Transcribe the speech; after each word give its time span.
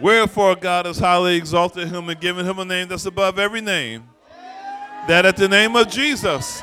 Wherefore 0.00 0.56
God 0.56 0.86
has 0.86 0.98
highly 0.98 1.36
exalted 1.36 1.88
him 1.88 2.08
and 2.08 2.18
given 2.20 2.46
him 2.46 2.58
a 2.58 2.64
name 2.64 2.88
that's 2.88 3.04
above 3.04 3.38
every 3.38 3.60
name, 3.60 4.04
that 5.06 5.26
at 5.26 5.36
the 5.36 5.48
name 5.48 5.76
of 5.76 5.88
Jesus, 5.88 6.62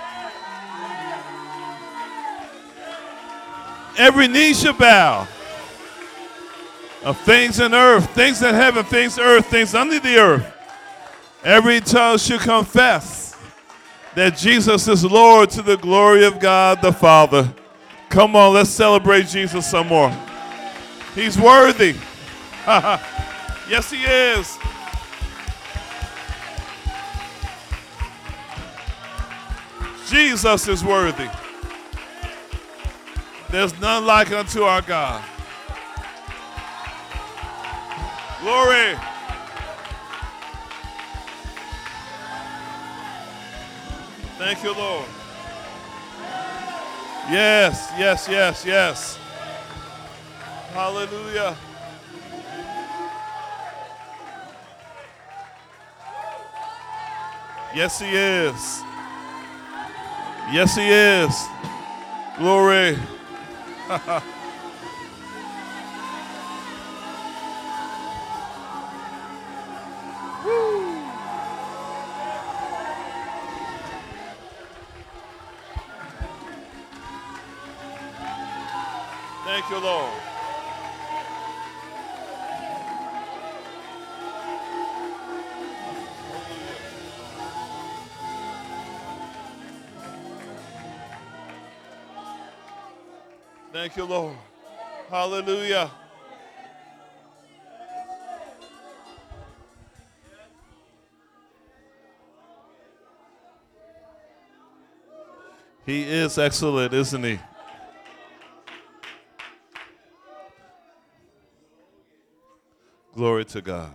every 3.98 4.28
knee 4.28 4.54
shall 4.54 4.74
bow 4.74 5.28
of 7.04 7.20
things 7.22 7.60
in 7.60 7.74
earth, 7.74 8.10
things 8.16 8.42
in 8.42 8.56
heaven, 8.56 8.84
things 8.84 9.20
earth, 9.20 9.46
things 9.46 9.76
under 9.76 10.00
the 10.00 10.18
earth. 10.18 10.54
Every 11.44 11.80
tongue 11.80 12.18
should 12.18 12.42
confess 12.42 13.36
that 14.16 14.36
Jesus 14.36 14.88
is 14.88 15.06
Lord 15.06 15.52
to 15.52 15.62
the 15.62 15.78
glory 15.78 16.26
of 16.26 16.40
God 16.40 16.82
the 16.82 16.92
Father. 16.92 17.54
Come 18.10 18.36
on, 18.36 18.54
let's 18.56 18.72
celebrate 18.72 19.28
Jesus 19.28 19.70
some 19.70 19.88
more. 19.88 20.12
He's 21.14 21.38
worthy. 21.38 21.96
yes, 23.70 23.92
he 23.92 24.04
is. 24.04 24.58
Jesus 30.10 30.68
is 30.68 30.84
worthy. 30.84 31.30
There's 33.50 33.78
none 33.80 34.06
like 34.06 34.32
unto 34.32 34.64
our 34.64 34.82
God. 34.82 35.24
Glory. 38.42 38.96
Thank 44.38 44.64
you, 44.64 44.74
Lord. 44.74 45.06
Yes, 47.30 47.92
yes, 47.98 48.28
yes, 48.30 48.66
yes. 48.66 49.20
Hallelujah. 50.74 51.58
Yes, 57.78 58.00
He 58.00 58.08
is. 58.08 58.82
Yes, 60.52 60.76
He 60.76 60.90
is. 60.90 61.46
Glory. 62.40 62.98
Thank 79.46 79.70
you, 79.70 79.78
Lord. 79.78 79.97
You, 93.98 94.06
Lord. 94.06 94.36
Hallelujah. 95.10 95.90
He 105.86 106.04
is 106.04 106.38
excellent, 106.38 106.94
isn't 106.94 107.24
he? 107.24 107.40
Glory 113.16 113.46
to 113.46 113.62
God. 113.62 113.92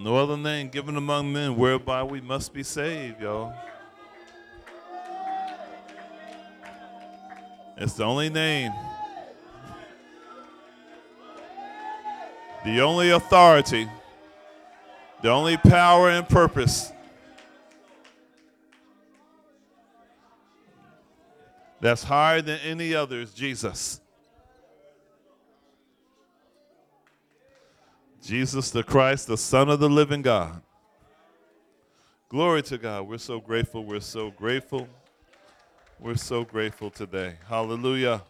No 0.00 0.16
other 0.16 0.38
name 0.38 0.70
given 0.70 0.96
among 0.96 1.30
men 1.30 1.56
whereby 1.58 2.02
we 2.02 2.22
must 2.22 2.54
be 2.54 2.62
saved, 2.62 3.20
y'all. 3.20 3.52
It's 7.76 7.92
the 7.92 8.04
only 8.04 8.30
name, 8.30 8.72
the 12.64 12.80
only 12.80 13.10
authority, 13.10 13.86
the 15.20 15.28
only 15.28 15.58
power 15.58 16.08
and 16.08 16.26
purpose 16.26 16.92
that's 21.82 22.02
higher 22.02 22.40
than 22.40 22.58
any 22.60 22.94
other 22.94 23.20
is 23.20 23.34
Jesus. 23.34 24.00
Jesus 28.22 28.70
the 28.70 28.82
Christ, 28.82 29.26
the 29.26 29.36
Son 29.36 29.68
of 29.68 29.80
the 29.80 29.88
living 29.88 30.22
God. 30.22 30.62
Glory 32.28 32.62
to 32.62 32.78
God. 32.78 33.08
We're 33.08 33.18
so 33.18 33.40
grateful. 33.40 33.84
We're 33.84 34.00
so 34.00 34.30
grateful. 34.30 34.88
We're 35.98 36.14
so 36.16 36.44
grateful 36.44 36.90
today. 36.90 37.34
Hallelujah. 37.48 38.22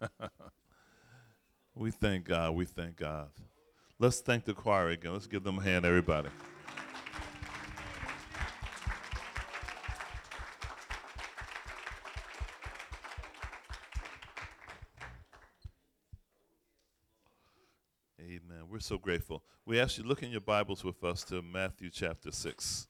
we 1.74 1.90
thank 1.90 2.24
God. 2.26 2.54
We 2.54 2.64
thank 2.64 2.96
God. 2.96 3.28
Let's 3.98 4.20
thank 4.20 4.44
the 4.44 4.54
choir 4.54 4.90
again. 4.90 5.12
Let's 5.12 5.26
give 5.26 5.42
them 5.42 5.58
a 5.58 5.62
hand, 5.62 5.84
everybody. 5.84 6.28
We're 18.70 18.80
so 18.80 18.98
grateful. 18.98 19.42
We 19.64 19.80
ask 19.80 19.96
you 19.96 20.04
look 20.04 20.22
in 20.22 20.30
your 20.30 20.42
Bibles 20.42 20.84
with 20.84 21.02
us 21.02 21.24
to 21.24 21.40
Matthew 21.40 21.88
chapter 21.88 22.30
6. 22.30 22.86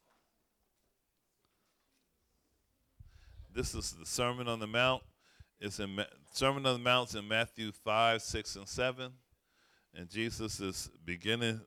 This 3.55 3.77
is 3.77 3.93
the 3.93 4.05
Sermon 4.05 4.49
on 4.49 4.59
the 4.59 4.67
Mount. 4.67 5.05
It's 5.61 5.79
in 5.79 5.95
Ma- 5.95 6.03
Sermon 6.33 6.67
on 6.67 6.73
the 6.73 6.83
Mount 6.83 7.15
in 7.15 7.29
Matthew 7.29 7.71
5, 7.71 8.21
6, 8.21 8.57
and 8.57 8.69
7. 8.69 9.13
And 9.95 10.11
Jesus 10.11 10.59
is 10.59 10.91
beginning 11.05 11.61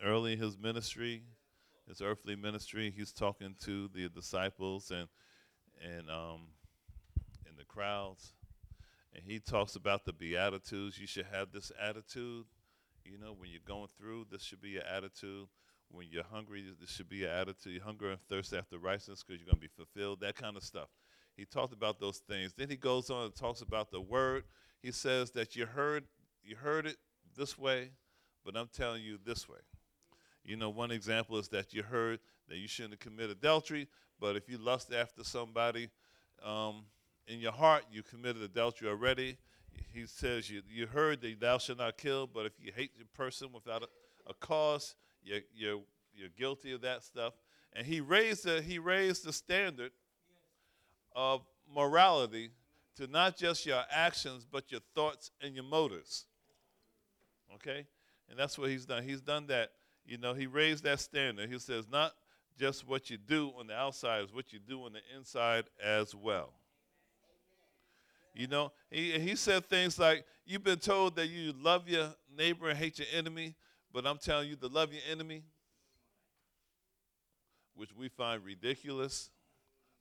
early 0.00 0.36
his 0.36 0.56
ministry, 0.56 1.24
his 1.88 2.00
earthly 2.00 2.36
ministry. 2.36 2.94
He's 2.96 3.12
talking 3.12 3.56
to 3.64 3.88
the 3.88 4.08
disciples 4.08 4.92
and 4.92 5.08
and 5.82 6.08
um, 6.08 6.42
and 7.48 7.58
the 7.58 7.64
crowds, 7.64 8.32
and 9.12 9.24
he 9.24 9.40
talks 9.40 9.74
about 9.74 10.04
the 10.04 10.12
beatitudes. 10.12 11.00
You 11.00 11.08
should 11.08 11.26
have 11.32 11.50
this 11.50 11.72
attitude. 11.80 12.44
You 13.04 13.18
know, 13.18 13.34
when 13.36 13.50
you're 13.50 13.60
going 13.66 13.88
through, 13.98 14.26
this 14.30 14.42
should 14.42 14.60
be 14.60 14.70
your 14.70 14.84
attitude. 14.84 15.48
When 15.90 16.06
you're 16.10 16.24
hungry, 16.24 16.64
this 16.80 16.90
should 16.90 17.08
be 17.08 17.18
your 17.18 17.30
attitude. 17.30 17.74
You 17.74 17.80
hunger 17.80 18.10
and 18.10 18.20
thirst 18.28 18.52
after 18.52 18.78
righteousness 18.78 19.24
because 19.26 19.40
you're 19.40 19.52
going 19.52 19.60
to 19.60 19.68
be 19.68 19.74
fulfilled. 19.74 20.20
That 20.20 20.36
kind 20.36 20.56
of 20.56 20.62
stuff. 20.62 20.88
He 21.36 21.44
talked 21.44 21.72
about 21.72 21.98
those 21.98 22.18
things. 22.18 22.52
Then 22.56 22.68
he 22.68 22.76
goes 22.76 23.10
on 23.10 23.24
and 23.24 23.34
talks 23.34 23.62
about 23.62 23.90
the 23.90 24.00
word. 24.00 24.44
He 24.82 24.92
says 24.92 25.30
that 25.32 25.56
you 25.56 25.66
heard 25.66 26.04
you 26.42 26.56
heard 26.56 26.86
it 26.86 26.96
this 27.36 27.58
way, 27.58 27.90
but 28.44 28.56
I'm 28.56 28.68
telling 28.72 29.02
you 29.02 29.18
this 29.24 29.48
way. 29.48 29.58
You 30.44 30.56
know, 30.56 30.70
one 30.70 30.90
example 30.90 31.38
is 31.38 31.48
that 31.48 31.72
you 31.72 31.82
heard 31.82 32.18
that 32.48 32.56
you 32.56 32.66
shouldn't 32.66 32.98
commit 33.00 33.30
adultery, 33.30 33.88
but 34.18 34.36
if 34.36 34.48
you 34.48 34.58
lust 34.58 34.92
after 34.92 35.22
somebody 35.22 35.90
um, 36.44 36.84
in 37.26 37.40
your 37.40 37.52
heart, 37.52 37.84
you 37.90 38.02
committed 38.02 38.42
adultery 38.42 38.88
already. 38.88 39.36
He 39.92 40.06
says 40.06 40.50
you, 40.50 40.62
you 40.68 40.86
heard 40.86 41.20
that 41.22 41.40
thou 41.40 41.58
shalt 41.58 41.78
not 41.78 41.98
kill, 41.98 42.26
but 42.26 42.46
if 42.46 42.52
you 42.60 42.72
hate 42.74 42.98
the 42.98 43.04
person 43.06 43.48
without 43.52 43.82
a, 43.82 44.30
a 44.30 44.34
cause, 44.34 44.94
you're, 45.22 45.40
you're, 45.54 45.80
you're 46.14 46.28
guilty 46.38 46.72
of 46.72 46.82
that 46.82 47.02
stuff. 47.02 47.34
And 47.72 47.86
he 47.86 48.00
raised 48.00 48.44
the, 48.44 48.62
he 48.62 48.78
raised 48.78 49.24
the 49.24 49.32
standard 49.32 49.92
of 51.14 51.42
morality 51.72 52.50
to 52.96 53.06
not 53.06 53.36
just 53.36 53.66
your 53.66 53.82
actions, 53.90 54.46
but 54.50 54.70
your 54.70 54.80
thoughts 54.94 55.30
and 55.40 55.54
your 55.54 55.64
motives. 55.64 56.26
Okay? 57.54 57.86
And 58.28 58.38
that's 58.38 58.58
what 58.58 58.70
he's 58.70 58.86
done. 58.86 59.02
He's 59.02 59.20
done 59.20 59.46
that. 59.48 59.70
You 60.06 60.18
know, 60.18 60.34
he 60.34 60.46
raised 60.46 60.84
that 60.84 61.00
standard. 61.00 61.50
He 61.50 61.58
says, 61.58 61.86
not 61.90 62.12
just 62.58 62.86
what 62.86 63.10
you 63.10 63.16
do 63.16 63.52
on 63.58 63.66
the 63.66 63.74
outside, 63.74 64.24
is 64.24 64.32
what 64.32 64.52
you 64.52 64.58
do 64.58 64.84
on 64.84 64.92
the 64.92 65.00
inside 65.16 65.64
as 65.82 66.14
well. 66.14 66.52
You 68.34 68.46
know, 68.46 68.72
he, 68.90 69.18
he 69.18 69.36
said 69.36 69.66
things 69.66 69.98
like, 69.98 70.24
You've 70.46 70.64
been 70.64 70.78
told 70.78 71.14
that 71.16 71.28
you 71.28 71.54
love 71.62 71.88
your 71.88 72.08
neighbor 72.36 72.68
and 72.68 72.78
hate 72.78 72.98
your 72.98 73.06
enemy, 73.14 73.54
but 73.92 74.04
I'm 74.04 74.18
telling 74.18 74.48
you 74.48 74.56
to 74.56 74.66
love 74.66 74.92
your 74.92 75.02
enemy, 75.08 75.44
which 77.76 77.94
we 77.94 78.08
find 78.08 78.44
ridiculous, 78.44 79.30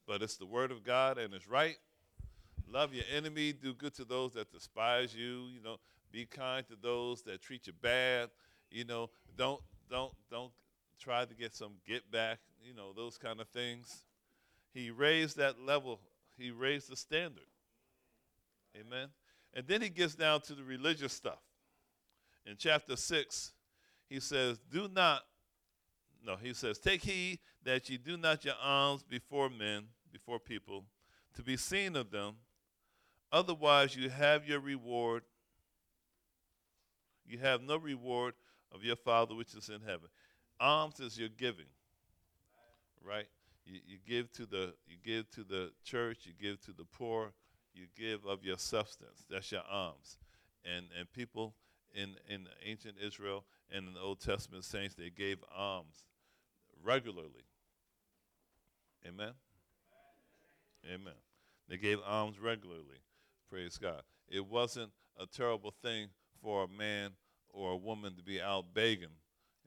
but 0.07 0.23
it's 0.23 0.37
the 0.37 0.47
word 0.47 0.71
of 0.71 0.83
God 0.83 1.19
and 1.19 1.35
it's 1.35 1.47
right. 1.47 1.77
Love 2.67 2.93
your 2.93 3.05
enemy, 3.15 3.53
do 3.53 3.73
good 3.73 3.93
to 3.95 4.05
those 4.05 4.33
that 4.33 4.51
despise 4.51 5.15
you. 5.15 5.47
You 5.53 5.61
know, 5.63 5.77
Be 6.11 6.25
kind 6.25 6.65
to 6.67 6.75
those 6.81 7.21
that 7.23 7.41
treat 7.41 7.67
you 7.67 7.73
bad. 7.73 8.29
You 8.71 8.85
know, 8.85 9.09
don't 9.37 9.61
don't 9.89 10.13
don't 10.31 10.51
try 10.99 11.25
to 11.25 11.33
get 11.33 11.55
some 11.55 11.73
get 11.87 12.09
back. 12.11 12.39
You 12.63 12.73
know, 12.73 12.93
those 12.95 13.17
kind 13.17 13.39
of 13.39 13.47
things. 13.49 14.05
He 14.73 14.91
raised 14.91 15.37
that 15.37 15.59
level. 15.61 15.99
He 16.37 16.51
raised 16.51 16.89
the 16.89 16.95
standard. 16.95 17.48
Amen. 18.77 19.09
And 19.53 19.67
then 19.67 19.81
he 19.81 19.89
gets 19.89 20.15
down 20.15 20.41
to 20.41 20.53
the 20.53 20.63
religious 20.63 21.13
stuff. 21.13 21.39
In 22.45 22.55
chapter 22.57 22.95
6, 22.95 23.53
he 24.09 24.19
says, 24.19 24.59
Do 24.71 24.87
not, 24.87 25.21
no, 26.25 26.35
he 26.35 26.53
says, 26.53 26.79
Take 26.79 27.03
heed 27.03 27.39
that 27.63 27.89
ye 27.89 27.97
do 27.97 28.17
not 28.17 28.45
your 28.45 28.55
alms 28.61 29.03
before 29.03 29.49
men, 29.49 29.85
before 30.11 30.39
people, 30.39 30.85
to 31.35 31.43
be 31.43 31.57
seen 31.57 31.95
of 31.95 32.11
them. 32.11 32.35
Otherwise, 33.31 33.95
you 33.95 34.09
have 34.09 34.47
your 34.47 34.59
reward. 34.59 35.23
You 37.27 37.37
have 37.39 37.61
no 37.61 37.77
reward 37.77 38.33
of 38.71 38.83
your 38.83 38.95
Father 38.95 39.35
which 39.35 39.53
is 39.53 39.69
in 39.69 39.81
heaven. 39.81 40.09
Alms 40.59 40.99
is 40.99 41.17
your 41.17 41.29
giving, 41.29 41.67
right? 43.03 43.27
You, 43.65 43.79
you 43.85 43.97
give 44.05 44.31
to 44.33 44.45
the 44.45 44.73
you 44.87 44.97
give 45.03 45.29
to 45.31 45.43
the 45.43 45.71
church. 45.83 46.19
You 46.23 46.33
give 46.39 46.59
to 46.65 46.71
the 46.71 46.85
poor. 46.85 47.33
You 47.79 47.87
give 47.95 48.25
of 48.25 48.43
your 48.43 48.57
substance. 48.57 49.23
That's 49.29 49.51
your 49.51 49.63
alms. 49.69 50.17
And 50.65 50.87
and 50.97 51.11
people 51.13 51.55
in 51.93 52.15
in 52.27 52.47
ancient 52.65 52.95
Israel 53.01 53.45
and 53.71 53.87
in 53.87 53.93
the 53.93 54.01
Old 54.01 54.19
Testament 54.19 54.65
saints 54.65 54.95
they 54.95 55.09
gave 55.09 55.37
alms 55.55 56.03
regularly. 56.83 57.45
Amen. 59.07 59.31
Amen. 60.85 61.13
They 61.69 61.77
gave 61.77 61.99
alms 62.05 62.39
regularly. 62.39 62.99
Praise 63.49 63.77
God. 63.77 64.01
It 64.27 64.45
wasn't 64.45 64.91
a 65.17 65.25
terrible 65.25 65.73
thing 65.81 66.07
for 66.41 66.65
a 66.65 66.67
man 66.67 67.11
or 67.51 67.71
a 67.71 67.77
woman 67.77 68.15
to 68.15 68.23
be 68.23 68.41
out 68.41 68.73
begging 68.73 69.15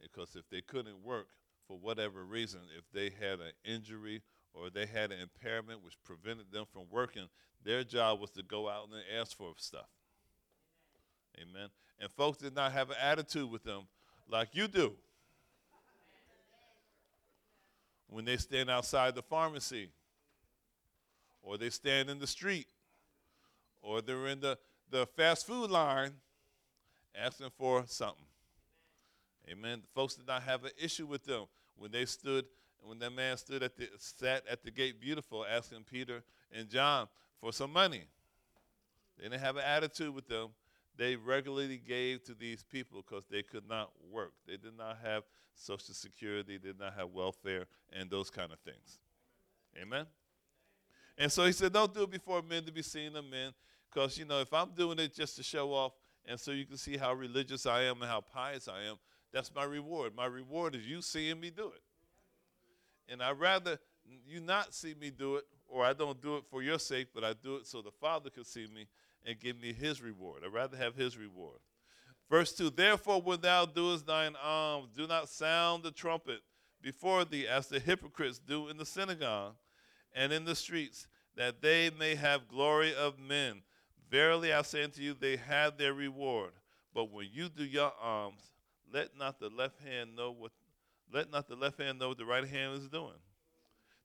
because 0.00 0.36
if 0.36 0.48
they 0.50 0.60
couldn't 0.60 1.02
work 1.02 1.28
for 1.66 1.78
whatever 1.78 2.24
reason, 2.24 2.60
if 2.76 2.84
they 2.92 3.10
had 3.24 3.40
an 3.40 3.52
injury 3.64 4.22
or 4.54 4.70
they 4.70 4.86
had 4.86 5.12
an 5.12 5.20
impairment 5.20 5.82
which 5.82 5.94
prevented 6.04 6.52
them 6.52 6.64
from 6.72 6.82
working, 6.90 7.28
their 7.64 7.84
job 7.84 8.20
was 8.20 8.30
to 8.30 8.42
go 8.42 8.68
out 8.68 8.88
and 8.92 9.02
ask 9.20 9.36
for 9.36 9.52
stuff. 9.56 9.88
Amen. 11.40 11.68
And 11.98 12.10
folks 12.10 12.38
did 12.38 12.54
not 12.54 12.72
have 12.72 12.90
an 12.90 12.96
attitude 13.00 13.50
with 13.50 13.64
them 13.64 13.82
like 14.28 14.50
you 14.52 14.68
do. 14.68 14.92
When 18.08 18.24
they 18.24 18.36
stand 18.36 18.68
outside 18.68 19.14
the 19.14 19.22
pharmacy, 19.22 19.88
or 21.42 21.56
they 21.56 21.70
stand 21.70 22.10
in 22.10 22.18
the 22.18 22.26
street, 22.26 22.66
or 23.80 24.00
they're 24.02 24.26
in 24.26 24.40
the, 24.40 24.58
the 24.90 25.06
fast 25.06 25.46
food 25.46 25.70
line 25.70 26.12
asking 27.14 27.50
for 27.56 27.84
something. 27.86 28.24
Amen. 29.50 29.82
Folks 29.94 30.14
did 30.14 30.26
not 30.26 30.42
have 30.42 30.64
an 30.64 30.70
issue 30.78 31.06
with 31.06 31.24
them 31.24 31.44
when 31.76 31.90
they 31.90 32.04
stood, 32.04 32.44
when 32.84 32.98
that 32.98 33.12
man 33.12 33.36
stood 33.36 33.62
at 33.62 33.76
the 33.76 33.88
sat 33.98 34.44
at 34.50 34.62
the 34.62 34.70
gate 34.70 35.00
beautiful 35.00 35.44
asking 35.44 35.84
Peter 35.90 36.22
and 36.52 36.68
John 36.68 37.08
for 37.40 37.52
some 37.52 37.72
money. 37.72 38.04
They 39.18 39.24
didn't 39.24 39.40
have 39.40 39.56
an 39.56 39.64
attitude 39.64 40.14
with 40.14 40.26
them. 40.26 40.48
They 40.96 41.16
regularly 41.16 41.78
gave 41.78 42.22
to 42.24 42.34
these 42.34 42.62
people 42.62 43.02
because 43.02 43.24
they 43.30 43.42
could 43.42 43.68
not 43.68 43.90
work. 44.10 44.32
They 44.46 44.56
did 44.56 44.76
not 44.76 44.98
have 45.02 45.22
social 45.54 45.94
security, 45.94 46.58
they 46.58 46.68
did 46.68 46.78
not 46.78 46.94
have 46.94 47.10
welfare, 47.10 47.66
and 47.92 48.10
those 48.10 48.30
kind 48.30 48.52
of 48.52 48.58
things. 48.60 48.98
Amen. 49.80 50.06
And 51.16 51.30
so 51.30 51.44
he 51.44 51.52
said, 51.52 51.72
Don't 51.72 51.92
do 51.94 52.02
it 52.02 52.10
before 52.10 52.42
men 52.42 52.64
to 52.64 52.72
be 52.72 52.82
seen 52.82 53.16
of 53.16 53.24
men. 53.24 53.52
Because, 53.90 54.16
you 54.16 54.24
know, 54.24 54.40
if 54.40 54.52
I'm 54.52 54.70
doing 54.70 54.98
it 54.98 55.14
just 55.14 55.36
to 55.36 55.42
show 55.42 55.72
off, 55.72 55.92
and 56.24 56.38
so 56.38 56.50
you 56.50 56.64
can 56.64 56.78
see 56.78 56.96
how 56.96 57.12
religious 57.12 57.66
I 57.66 57.82
am 57.82 58.00
and 58.00 58.10
how 58.10 58.20
pious 58.20 58.68
I 58.68 58.84
am, 58.84 58.96
that's 59.32 59.54
my 59.54 59.64
reward. 59.64 60.14
My 60.14 60.26
reward 60.26 60.74
is 60.74 60.86
you 60.86 61.02
seeing 61.02 61.40
me 61.40 61.50
do 61.50 61.66
it. 61.68 61.82
And 63.08 63.22
I'd 63.22 63.38
rather 63.38 63.78
you 64.26 64.40
not 64.40 64.74
see 64.74 64.94
me 64.94 65.10
do 65.10 65.36
it, 65.36 65.44
or 65.66 65.84
I 65.84 65.92
don't 65.92 66.20
do 66.20 66.36
it 66.36 66.44
for 66.50 66.62
your 66.62 66.78
sake, 66.78 67.08
but 67.14 67.24
I 67.24 67.32
do 67.32 67.56
it 67.56 67.66
so 67.66 67.82
the 67.82 67.90
Father 67.90 68.30
can 68.30 68.44
see 68.44 68.66
me 68.74 68.86
and 69.24 69.38
give 69.38 69.60
me 69.60 69.72
his 69.72 70.02
reward. 70.02 70.42
I'd 70.44 70.52
rather 70.52 70.76
have 70.76 70.94
his 70.94 71.16
reward. 71.16 71.58
Verse 72.30 72.52
2 72.52 72.70
Therefore, 72.70 73.20
when 73.20 73.40
thou 73.40 73.66
doest 73.66 74.06
thine 74.06 74.34
alms, 74.42 74.88
do 74.96 75.06
not 75.06 75.28
sound 75.28 75.82
the 75.82 75.90
trumpet 75.90 76.40
before 76.80 77.24
thee 77.24 77.46
as 77.46 77.68
the 77.68 77.78
hypocrites 77.78 78.38
do 78.38 78.68
in 78.68 78.76
the 78.76 78.86
synagogue 78.86 79.54
and 80.14 80.32
in 80.32 80.44
the 80.44 80.54
streets, 80.54 81.06
that 81.36 81.62
they 81.62 81.90
may 81.98 82.14
have 82.14 82.48
glory 82.48 82.94
of 82.94 83.18
men. 83.18 83.62
Verily 84.10 84.52
I 84.52 84.62
say 84.62 84.84
unto 84.84 85.00
you, 85.00 85.14
they 85.14 85.36
have 85.36 85.78
their 85.78 85.94
reward. 85.94 86.52
But 86.94 87.10
when 87.10 87.28
you 87.32 87.48
do 87.48 87.64
your 87.64 87.92
alms, 88.02 88.50
let 88.92 89.16
not 89.16 89.40
the 89.40 89.48
left 89.48 89.80
hand 89.80 90.14
know 90.14 90.32
what 90.32 90.52
let 91.12 91.30
not 91.30 91.48
the 91.48 91.56
left 91.56 91.80
hand 91.80 91.98
know 91.98 92.08
what 92.08 92.18
the 92.18 92.24
right 92.24 92.46
hand 92.46 92.78
is 92.78 92.88
doing. 92.88 93.20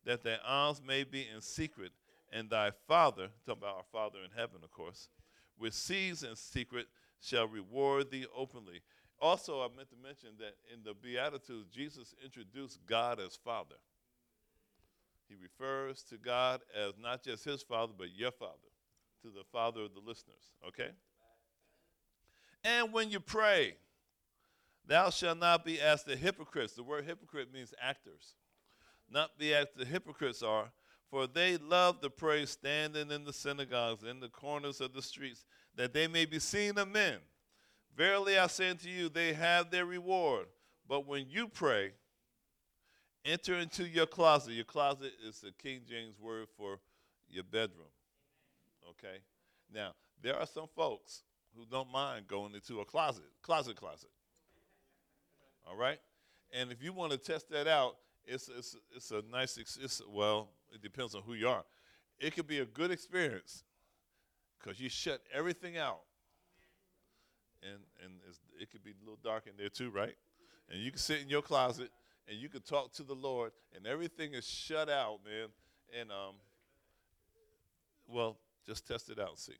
That 0.06 0.24
thy 0.24 0.38
alms 0.45 0.81
may 0.86 1.04
be 1.04 1.27
in 1.33 1.42
secret, 1.42 1.92
and 2.31 2.50
thy 2.50 2.71
father, 2.88 3.30
talking 3.45 3.62
about 3.62 3.77
our 3.77 3.83
Father 3.92 4.19
in 4.24 4.31
heaven, 4.36 4.59
of 4.63 4.71
course, 4.71 5.09
which 5.57 5.74
sees 5.74 6.24
in 6.24 6.36
secret, 6.36 6.88
shall 7.21 7.48
reward 7.48 8.12
thee 8.12 8.25
openly. 8.36 8.81
Also, 9.19 9.62
I 9.62 9.68
meant 9.75 9.89
to 9.89 9.95
mention 10.01 10.30
that 10.39 10.56
in 10.71 10.83
the 10.83 10.94
Beatitudes, 10.94 11.69
Jesus 11.74 12.13
introduced 12.24 12.80
God 12.86 13.19
as 13.19 13.36
Father. 13.36 13.75
He 15.27 15.36
refers 15.36 16.04
to 16.04 16.18
God 16.18 16.62
as 16.75 16.94
not 17.01 17.24
just 17.24 17.44
his 17.44 17.63
Father, 17.63 17.94
but 17.98 18.15
your 18.15 18.31
Father, 18.31 18.54
to 19.24 19.30
the 19.30 19.44
Father 19.51 19.81
of 19.81 19.94
the 19.94 20.00
listeners, 20.00 20.54
okay? 20.68 20.92
And 22.63 22.94
when 22.94 23.09
you 23.09 23.19
pray, 23.19 23.75
thou 24.88 25.10
shalt 25.10 25.39
not 25.39 25.66
be 25.66 25.80
as 25.80 26.04
the 26.04 26.16
hypocrites. 26.16 26.74
The 26.74 26.84
word 26.84 27.06
hypocrite 27.06 27.54
means 27.54 27.74
actors. 27.81 28.36
Not 29.10 29.38
be 29.38 29.54
as 29.54 29.68
the 29.75 29.86
hypocrites 29.86 30.42
are, 30.42 30.72
for 31.10 31.28
they 31.28 31.57
love 31.57 32.01
to 32.01 32.10
pray 32.10 32.45
standing 32.45 33.12
in 33.12 33.24
the 33.24 33.34
synagogues, 33.34 34.04
in 34.04 34.19
the 34.19 34.28
corners 34.28 34.81
of 34.81 34.94
the 34.94 35.01
streets, 35.01 35.45
that 35.75 35.94
they 35.94 36.07
may 36.07 36.25
be 36.25 36.39
seen 36.39 36.78
of 36.78 36.89
men. 36.89 37.18
Verily 37.95 38.38
I 38.38 38.48
say 38.48 38.69
unto 38.69 38.89
you, 38.89 39.10
they 39.10 39.34
have 39.34 39.72
their 39.72 39.86
reward. 39.86 40.48
But 40.88 41.07
when 41.07 41.25
you 41.30 41.48
pray, 41.48 41.92
enter 43.25 43.56
into 43.56 43.88
your 43.88 44.06
closet. 44.06 44.54
Your 44.54 44.66
closet 44.66 45.13
is 45.25 45.40
the 45.40 45.51
King 45.51 45.81
James 45.88 46.19
word 46.19 46.48
for 46.57 46.80
your 47.30 47.44
bedroom. 47.44 47.88
Okay? 48.90 49.18
Now, 49.73 49.94
there 50.21 50.35
are 50.35 50.45
some 50.45 50.68
folks 50.76 51.23
who 51.56 51.66
don't 51.66 51.92
mind 51.92 52.28
going 52.28 52.54
into 52.54 52.81
a 52.81 52.85
closet, 52.85 53.26
closet, 53.42 53.76
closet. 53.76 54.09
All 55.69 55.78
right? 55.78 56.00
And 56.52 56.71
if 56.71 56.81
you 56.81 56.94
want 56.94 57.12
to 57.12 57.18
test 57.18 57.50
that 57.52 57.68
out, 57.68 57.97
it's, 58.26 58.50
it's, 58.50 58.76
it's 58.95 59.12
a 59.12 59.24
nice, 59.31 59.57
it's, 59.57 60.02
well, 60.09 60.50
it 60.74 60.81
depends 60.81 61.16
on 61.16 61.21
who 61.24 61.33
you 61.33 61.47
are. 61.47 61.64
It 62.19 62.36
could 62.36 62.47
be 62.47 62.59
a 62.59 62.66
good 62.66 62.92
experience 62.92 63.64
because 64.59 64.80
you 64.80 64.90
shut 64.90 65.21
everything 65.33 65.78
out. 65.78 66.02
And, 67.64 67.80
and 68.04 68.14
it 68.59 68.71
could 68.71 68.83
be 68.83 68.92
a 68.92 69.04
little 69.04 69.19
dark 69.24 69.47
in 69.47 69.54
there 69.57 69.69
too, 69.69 69.90
right? 69.90 70.16
And 70.69 70.81
you 70.81 70.92
can 70.92 71.00
sit 71.00 71.21
in 71.21 71.30
your 71.30 71.42
closet 71.42 71.90
and 72.30 72.38
you 72.38 72.50
can 72.50 72.62
talk 72.62 72.92
to 72.94 73.04
the 73.04 73.14
Lord, 73.14 73.54
and 73.74 73.88
everything 73.88 74.33
is 74.33 74.45
shut 74.45 74.90
out, 74.90 75.19
man. 75.26 75.47
And, 75.97 76.12
um, 76.12 76.36
well, 78.06 78.38
just 78.66 78.86
test 78.86 79.09
it 79.09 79.18
out 79.18 79.30
and 79.30 79.38
see. 79.38 79.54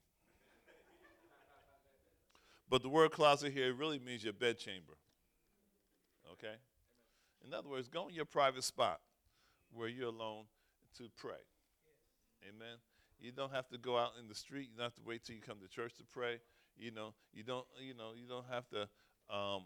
But 2.70 2.82
the 2.82 2.90
word 2.90 3.12
closet 3.12 3.54
here 3.54 3.74
really 3.74 4.00
means 4.00 4.24
your 4.26 4.34
bedchamber. 4.34 4.94
Okay? 6.38 6.56
In 7.46 7.54
other 7.54 7.70
words, 7.70 7.88
go 7.88 8.08
in 8.08 8.14
your 8.14 8.26
private 8.26 8.64
spot 8.64 9.00
where 9.74 9.88
you're 9.88 10.10
alone 10.10 10.46
to 10.98 11.10
pray. 11.18 11.44
Amen. 12.48 12.78
You 13.20 13.32
don't 13.32 13.52
have 13.52 13.68
to 13.70 13.78
go 13.78 13.98
out 13.98 14.12
in 14.22 14.28
the 14.28 14.36
street. 14.36 14.70
You 14.72 14.78
don't 14.78 14.86
have 14.86 14.96
to 14.96 15.02
wait 15.06 15.24
till 15.24 15.36
you 15.36 15.42
come 15.42 15.58
to 15.60 15.68
church 15.68 15.96
to 15.98 16.04
pray. 16.04 16.40
You 16.78 16.92
know, 16.92 17.14
you 17.34 17.44
don't. 17.44 17.66
You 17.82 17.96
know, 17.96 18.12
you 18.16 18.28
don't 18.28 18.46
have 18.50 18.68
to 18.70 18.82
um, 19.34 19.64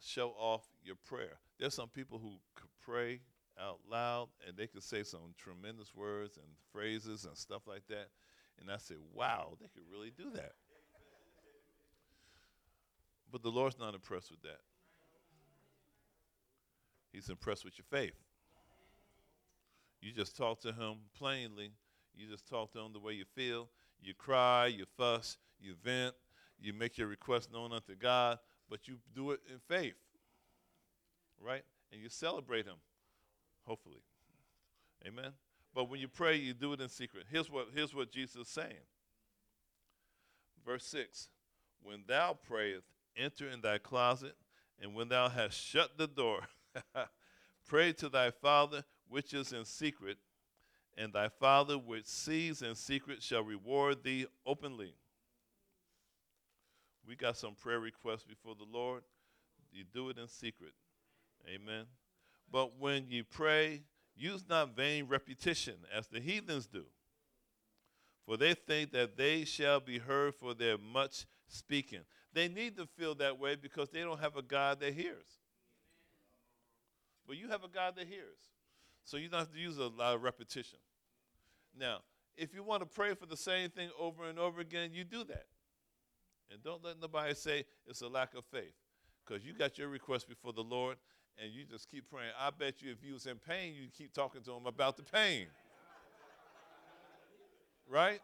show 0.00 0.30
off 0.38 0.62
your 0.84 0.96
prayer. 1.08 1.38
There's 1.58 1.74
some 1.74 1.88
people 1.88 2.18
who 2.18 2.38
could 2.54 2.70
pray 2.84 3.20
out 3.60 3.80
loud 3.90 4.28
and 4.46 4.56
they 4.56 4.66
could 4.66 4.82
say 4.82 5.02
some 5.02 5.34
tremendous 5.38 5.94
words 5.94 6.36
and 6.36 6.46
phrases 6.72 7.24
and 7.24 7.36
stuff 7.36 7.62
like 7.66 7.86
that. 7.88 8.08
And 8.60 8.70
I 8.70 8.76
say, 8.76 8.94
wow, 9.12 9.56
they 9.60 9.66
could 9.68 9.82
really 9.90 10.12
do 10.16 10.30
that. 10.34 10.52
But 13.30 13.42
the 13.42 13.50
Lord's 13.50 13.78
not 13.78 13.94
impressed 13.94 14.30
with 14.30 14.42
that. 14.42 14.60
He's 17.16 17.30
impressed 17.30 17.64
with 17.64 17.78
your 17.78 17.86
faith. 17.90 18.12
You 20.02 20.12
just 20.12 20.36
talk 20.36 20.60
to 20.60 20.68
him 20.68 20.96
plainly. 21.16 21.72
You 22.14 22.28
just 22.28 22.46
talk 22.46 22.74
to 22.74 22.78
him 22.78 22.92
the 22.92 23.00
way 23.00 23.14
you 23.14 23.24
feel. 23.34 23.70
You 24.02 24.12
cry, 24.12 24.66
you 24.66 24.84
fuss, 24.98 25.38
you 25.58 25.76
vent, 25.82 26.14
you 26.60 26.74
make 26.74 26.98
your 26.98 27.06
request 27.06 27.50
known 27.50 27.72
unto 27.72 27.94
God, 27.94 28.38
but 28.68 28.86
you 28.86 28.96
do 29.14 29.30
it 29.30 29.40
in 29.50 29.58
faith. 29.66 29.94
Right? 31.40 31.62
And 31.90 32.02
you 32.02 32.10
celebrate 32.10 32.66
him, 32.66 32.76
hopefully. 33.66 34.02
Amen. 35.06 35.32
But 35.74 35.88
when 35.88 36.00
you 36.00 36.08
pray, 36.08 36.36
you 36.36 36.52
do 36.52 36.74
it 36.74 36.82
in 36.82 36.90
secret. 36.90 37.24
Here's 37.32 37.50
what, 37.50 37.68
here's 37.74 37.94
what 37.94 38.12
Jesus 38.12 38.36
is 38.36 38.48
saying. 38.48 38.84
Verse 40.66 40.84
6 40.84 41.28
when 41.82 42.02
thou 42.06 42.36
prayest, 42.46 42.88
enter 43.16 43.48
in 43.48 43.62
thy 43.62 43.78
closet, 43.78 44.34
and 44.78 44.94
when 44.94 45.08
thou 45.08 45.30
hast 45.30 45.58
shut 45.58 45.96
the 45.96 46.06
door, 46.06 46.40
pray 47.66 47.92
to 47.94 48.08
thy 48.08 48.30
Father 48.30 48.84
which 49.08 49.34
is 49.34 49.52
in 49.52 49.64
secret, 49.64 50.18
and 50.96 51.12
thy 51.12 51.28
Father 51.28 51.78
which 51.78 52.06
sees 52.06 52.62
in 52.62 52.74
secret 52.74 53.22
shall 53.22 53.42
reward 53.42 54.02
thee 54.02 54.26
openly. 54.44 54.94
We 57.06 57.14
got 57.14 57.36
some 57.36 57.54
prayer 57.54 57.78
requests 57.78 58.24
before 58.24 58.54
the 58.56 58.66
Lord. 58.70 59.02
You 59.72 59.84
do 59.92 60.08
it 60.08 60.18
in 60.18 60.26
secret. 60.26 60.72
Amen. 61.48 61.84
But 62.50 62.78
when 62.80 63.06
you 63.08 63.24
pray, 63.24 63.82
use 64.16 64.44
not 64.48 64.74
vain 64.74 65.06
repetition 65.06 65.74
as 65.94 66.08
the 66.08 66.20
heathens 66.20 66.66
do. 66.66 66.84
For 68.24 68.36
they 68.36 68.54
think 68.54 68.90
that 68.92 69.16
they 69.16 69.44
shall 69.44 69.78
be 69.78 69.98
heard 69.98 70.34
for 70.34 70.52
their 70.52 70.78
much 70.78 71.26
speaking. 71.46 72.00
They 72.32 72.48
need 72.48 72.76
to 72.76 72.86
feel 72.86 73.14
that 73.16 73.38
way 73.38 73.54
because 73.54 73.90
they 73.90 74.00
don't 74.00 74.20
have 74.20 74.36
a 74.36 74.42
God 74.42 74.80
that 74.80 74.94
hears. 74.94 75.38
But 77.26 77.36
you 77.36 77.48
have 77.48 77.64
a 77.64 77.68
God 77.68 77.94
that 77.96 78.06
hears. 78.06 78.38
So 79.04 79.16
you 79.16 79.28
don't 79.28 79.40
have 79.40 79.52
to 79.52 79.58
use 79.58 79.78
a 79.78 79.86
lot 79.86 80.14
of 80.14 80.22
repetition. 80.22 80.78
Now, 81.78 81.98
if 82.36 82.54
you 82.54 82.62
want 82.62 82.82
to 82.82 82.86
pray 82.86 83.14
for 83.14 83.26
the 83.26 83.36
same 83.36 83.70
thing 83.70 83.90
over 83.98 84.28
and 84.28 84.38
over 84.38 84.60
again, 84.60 84.90
you 84.92 85.04
do 85.04 85.24
that. 85.24 85.46
And 86.50 86.62
don't 86.62 86.84
let 86.84 87.00
nobody 87.00 87.34
say 87.34 87.64
it's 87.86 88.02
a 88.02 88.08
lack 88.08 88.34
of 88.34 88.44
faith. 88.44 88.74
Because 89.24 89.44
you 89.44 89.52
got 89.52 89.78
your 89.78 89.88
request 89.88 90.28
before 90.28 90.52
the 90.52 90.62
Lord 90.62 90.96
and 91.42 91.52
you 91.52 91.64
just 91.64 91.88
keep 91.88 92.08
praying. 92.08 92.32
I 92.38 92.50
bet 92.50 92.82
you 92.82 92.90
if 92.92 93.04
you 93.04 93.14
was 93.14 93.26
in 93.26 93.36
pain, 93.36 93.74
you'd 93.74 93.92
keep 93.92 94.12
talking 94.12 94.42
to 94.42 94.52
him 94.52 94.66
about 94.66 94.96
the 94.96 95.02
pain. 95.02 95.46
right? 97.88 98.20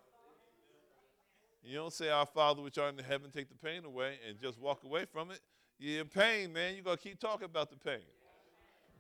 You 1.63 1.77
don't 1.77 1.93
say, 1.93 2.09
Our 2.09 2.27
Father 2.27 2.63
which 2.63 2.79
art 2.79 2.99
in 2.99 3.05
heaven, 3.05 3.31
take 3.31 3.49
the 3.49 3.55
pain 3.55 3.85
away 3.85 4.19
and 4.29 4.41
just 4.41 4.61
walk 4.61 4.85
away 4.85 5.05
from 5.05 5.31
it. 5.31 5.41
You're 5.79 6.01
in 6.03 6.09
pain, 6.09 6.53
man. 6.53 6.75
You're 6.75 6.85
going 6.85 6.97
to 6.97 7.03
keep 7.03 7.21
talking 7.21 7.45
about 7.45 7.71
the 7.71 7.77
pain 7.77 8.03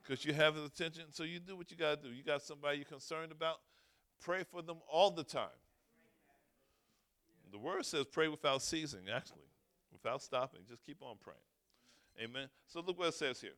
because 0.02 0.24
you 0.24 0.32
have 0.32 0.54
his 0.54 0.64
attention. 0.64 1.04
So 1.10 1.22
you 1.24 1.38
do 1.38 1.56
what 1.56 1.70
you 1.70 1.76
got 1.76 2.02
to 2.02 2.08
do. 2.08 2.14
You 2.14 2.22
got 2.22 2.42
somebody 2.42 2.78
you're 2.78 2.84
concerned 2.84 3.32
about, 3.32 3.56
pray 4.20 4.44
for 4.50 4.62
them 4.62 4.78
all 4.90 5.10
the 5.10 5.24
time. 5.24 5.48
The 7.50 7.58
word 7.58 7.84
says 7.84 8.06
pray 8.10 8.28
without 8.28 8.62
ceasing, 8.62 9.08
actually, 9.14 9.50
without 9.92 10.22
stopping. 10.22 10.60
Just 10.68 10.84
keep 10.84 11.02
on 11.02 11.16
praying. 11.22 11.38
Amen. 12.22 12.48
So 12.66 12.80
look 12.80 12.98
what 12.98 13.08
it 13.08 13.14
says 13.14 13.40
here. 13.40 13.56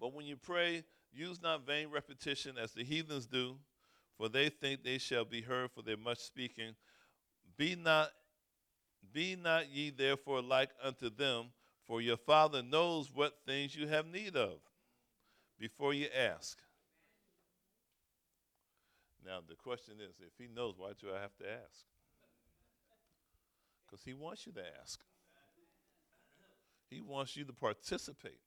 But 0.00 0.14
when 0.14 0.26
you 0.26 0.36
pray, 0.36 0.84
use 1.12 1.42
not 1.42 1.66
vain 1.66 1.90
repetition 1.90 2.56
as 2.58 2.72
the 2.72 2.84
heathens 2.84 3.26
do, 3.26 3.56
for 4.16 4.28
they 4.28 4.48
think 4.48 4.82
they 4.82 4.98
shall 4.98 5.24
be 5.24 5.42
heard 5.42 5.70
for 5.70 5.82
their 5.82 5.96
much 5.96 6.18
speaking. 6.18 6.74
Be 7.56 7.76
not 7.76 8.10
be 9.12 9.36
not 9.36 9.70
ye 9.70 9.90
therefore 9.90 10.42
like 10.42 10.70
unto 10.82 11.08
them, 11.08 11.46
for 11.86 12.00
your 12.00 12.16
Father 12.16 12.62
knows 12.62 13.10
what 13.12 13.38
things 13.46 13.76
you 13.76 13.86
have 13.86 14.06
need 14.06 14.36
of 14.36 14.58
before 15.58 15.94
you 15.94 16.06
ask. 16.16 16.58
Now, 19.24 19.38
the 19.46 19.54
question 19.54 19.94
is 20.00 20.14
if 20.20 20.32
He 20.38 20.52
knows, 20.52 20.74
why 20.76 20.92
do 21.00 21.08
I 21.16 21.20
have 21.20 21.36
to 21.38 21.44
ask? 21.44 21.84
Because 23.86 24.04
He 24.04 24.14
wants 24.14 24.46
you 24.46 24.52
to 24.52 24.62
ask, 24.80 25.00
He 26.90 27.00
wants 27.00 27.36
you 27.36 27.44
to 27.44 27.52
participate, 27.52 28.40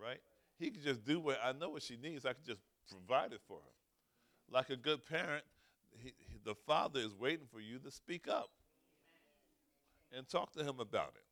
right? 0.00 0.20
He 0.58 0.70
can 0.70 0.82
just 0.82 1.04
do 1.04 1.20
what 1.20 1.38
I 1.44 1.52
know 1.52 1.70
what 1.70 1.82
she 1.82 1.96
needs, 1.96 2.24
I 2.24 2.32
can 2.32 2.44
just 2.46 2.60
provide 2.90 3.32
it 3.32 3.40
for 3.46 3.56
her. 3.56 4.54
Like 4.54 4.70
a 4.70 4.76
good 4.76 5.04
parent, 5.04 5.44
he, 6.02 6.12
the 6.44 6.54
father 6.54 7.00
is 7.00 7.14
waiting 7.14 7.46
for 7.50 7.60
you 7.60 7.78
to 7.78 7.90
speak 7.90 8.28
up 8.28 8.50
and 10.16 10.28
talk 10.28 10.52
to 10.52 10.60
him 10.60 10.78
about 10.80 11.12
it. 11.16 11.25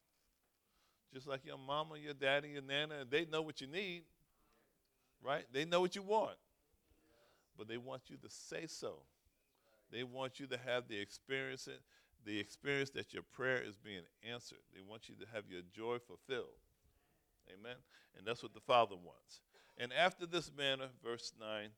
Just 1.14 1.28
like 1.28 1.47
your 1.47 1.56
mama, 1.56 1.94
your 1.97 2.12
daddy, 2.12 2.49
your 2.49 2.62
nana, 2.62 3.04
they 3.09 3.25
know 3.25 3.40
what 3.40 3.61
you 3.61 3.68
need, 3.68 4.02
right? 5.23 5.44
They 5.52 5.64
know 5.64 5.80
what 5.80 5.94
you 5.94 6.02
want. 6.02 6.37
But 7.56 7.68
they 7.68 7.76
want 7.76 8.02
you 8.09 8.16
to 8.16 8.28
say 8.28 8.66
so. 8.66 8.97
They 9.92 10.02
want 10.02 10.40
you 10.40 10.49
to 10.49 10.59
have 10.66 10.88
the 10.88 10.99
experience, 10.99 11.68
the 12.26 12.40
experience 12.40 12.90
that 12.90 13.14
your 13.14 13.23
prayer 13.23 13.62
is 13.62 13.76
being 13.76 14.02
answered. 14.28 14.59
They 14.75 14.80
want 14.80 15.09
you 15.09 15.14
to 15.14 15.26
have 15.33 15.44
your 15.49 15.62
joy 15.73 15.99
fulfilled. 16.04 16.59
Amen. 17.49 17.76
And 18.18 18.26
that's 18.26 18.42
what 18.42 18.52
the 18.52 18.61
Father 18.61 18.97
wants. 18.97 19.40
And 19.78 19.92
after 19.92 20.26
this 20.26 20.50
manner, 20.56 20.88
verse 21.04 21.33
9, 21.40 21.68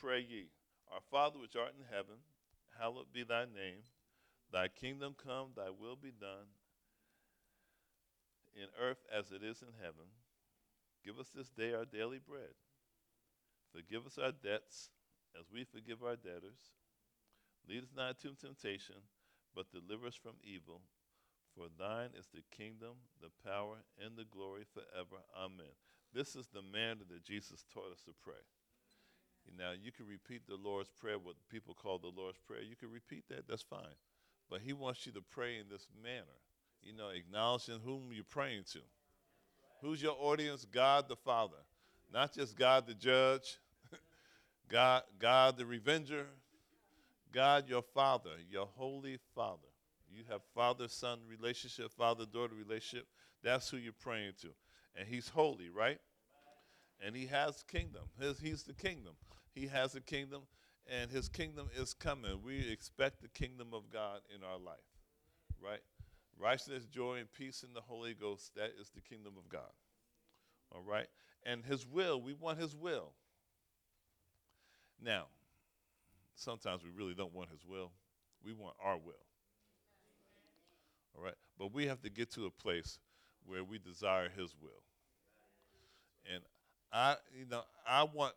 pray 0.00 0.20
ye, 0.20 0.46
Our 0.92 1.00
Father 1.10 1.40
which 1.40 1.56
art 1.56 1.72
in 1.76 1.84
heaven, 1.90 2.22
hallowed 2.78 3.12
be 3.12 3.24
thy 3.24 3.46
name. 3.46 3.82
Thy 4.52 4.68
kingdom 4.68 5.16
come, 5.20 5.48
thy 5.56 5.70
will 5.70 5.96
be 5.96 6.12
done 6.12 6.46
in 8.56 8.68
earth 8.80 9.04
as 9.12 9.30
it 9.30 9.44
is 9.44 9.62
in 9.62 9.76
heaven. 9.80 10.08
Give 11.04 11.18
us 11.18 11.28
this 11.30 11.50
day 11.50 11.72
our 11.72 11.84
daily 11.84 12.18
bread. 12.18 12.56
Forgive 13.72 14.06
us 14.06 14.18
our 14.18 14.32
debts 14.32 14.90
as 15.38 15.52
we 15.52 15.64
forgive 15.64 16.02
our 16.02 16.16
debtors. 16.16 16.72
Lead 17.68 17.84
us 17.84 17.92
not 17.94 18.16
into 18.24 18.34
temptation, 18.34 18.96
but 19.54 19.70
deliver 19.70 20.06
us 20.06 20.16
from 20.16 20.40
evil. 20.42 20.80
For 21.54 21.66
thine 21.78 22.10
is 22.18 22.28
the 22.32 22.44
kingdom, 22.50 23.00
the 23.20 23.32
power, 23.44 23.84
and 24.02 24.16
the 24.16 24.28
glory 24.28 24.64
forever. 24.64 25.22
Amen. 25.36 25.72
This 26.12 26.36
is 26.36 26.48
the 26.48 26.62
manner 26.62 27.04
that 27.08 27.24
Jesus 27.24 27.64
taught 27.72 27.92
us 27.92 28.02
to 28.04 28.12
pray. 28.22 28.44
Now, 29.56 29.72
you 29.72 29.92
can 29.92 30.06
repeat 30.06 30.46
the 30.46 30.56
Lord's 30.56 30.90
Prayer, 30.90 31.18
what 31.18 31.36
people 31.48 31.74
call 31.74 31.98
the 31.98 32.12
Lord's 32.12 32.38
Prayer. 32.46 32.62
You 32.62 32.76
can 32.76 32.90
repeat 32.90 33.24
that, 33.28 33.46
that's 33.48 33.62
fine. 33.62 33.96
But 34.50 34.60
He 34.60 34.72
wants 34.72 35.06
you 35.06 35.12
to 35.12 35.22
pray 35.22 35.58
in 35.58 35.68
this 35.70 35.86
manner, 36.02 36.40
you 36.86 36.94
know, 36.96 37.08
acknowledging 37.08 37.80
whom 37.84 38.10
you're 38.12 38.24
praying 38.24 38.62
to. 38.72 38.78
Who's 39.80 40.00
your 40.00 40.16
audience? 40.18 40.64
God 40.64 41.08
the 41.08 41.16
Father. 41.16 41.56
Not 42.12 42.32
just 42.32 42.56
God 42.56 42.86
the 42.86 42.94
judge, 42.94 43.58
God, 44.68 45.02
God 45.18 45.58
the 45.58 45.66
revenger, 45.66 46.26
God 47.32 47.68
your 47.68 47.82
Father, 47.82 48.30
your 48.48 48.66
holy 48.66 49.18
Father. 49.34 49.68
You 50.08 50.22
have 50.30 50.40
father 50.54 50.88
son 50.88 51.18
relationship, 51.28 51.92
father 51.92 52.24
daughter 52.24 52.54
relationship. 52.54 53.06
That's 53.42 53.68
who 53.68 53.76
you're 53.76 53.92
praying 53.92 54.32
to. 54.42 54.48
And 54.98 55.06
he's 55.06 55.28
holy, 55.28 55.68
right? 55.68 55.98
And 57.04 57.14
he 57.14 57.26
has 57.26 57.62
kingdom. 57.64 58.02
His, 58.18 58.38
he's 58.38 58.62
the 58.62 58.72
kingdom. 58.72 59.14
He 59.52 59.66
has 59.66 59.94
a 59.94 60.00
kingdom, 60.00 60.42
and 60.86 61.10
his 61.10 61.28
kingdom 61.28 61.68
is 61.76 61.92
coming. 61.92 62.40
We 62.44 62.70
expect 62.70 63.20
the 63.20 63.28
kingdom 63.28 63.68
of 63.72 63.90
God 63.92 64.20
in 64.34 64.42
our 64.42 64.58
life, 64.58 64.76
right? 65.62 65.80
Righteousness, 66.38 66.84
joy, 66.84 67.16
and 67.16 67.32
peace 67.32 67.64
in 67.66 67.72
the 67.72 67.80
Holy 67.80 68.14
Ghost, 68.14 68.54
that 68.56 68.72
is 68.80 68.90
the 68.90 69.00
kingdom 69.00 69.34
of 69.38 69.48
God. 69.48 69.72
All 70.74 70.82
right? 70.82 71.06
And 71.44 71.64
his 71.64 71.86
will, 71.86 72.20
we 72.20 72.34
want 72.34 72.58
his 72.58 72.74
will. 72.74 73.12
Now, 75.02 75.26
sometimes 76.34 76.82
we 76.82 76.90
really 76.90 77.14
don't 77.14 77.34
want 77.34 77.50
his 77.50 77.64
will, 77.64 77.92
we 78.44 78.52
want 78.52 78.74
our 78.82 78.96
will. 78.96 79.14
All 81.16 81.24
right? 81.24 81.34
But 81.58 81.72
we 81.72 81.86
have 81.86 82.02
to 82.02 82.10
get 82.10 82.30
to 82.32 82.46
a 82.46 82.50
place 82.50 82.98
where 83.46 83.64
we 83.64 83.78
desire 83.78 84.28
his 84.28 84.54
will. 84.60 84.82
And 86.32 86.42
I, 86.92 87.16
you 87.38 87.46
know, 87.46 87.62
I 87.86 88.02
want 88.04 88.34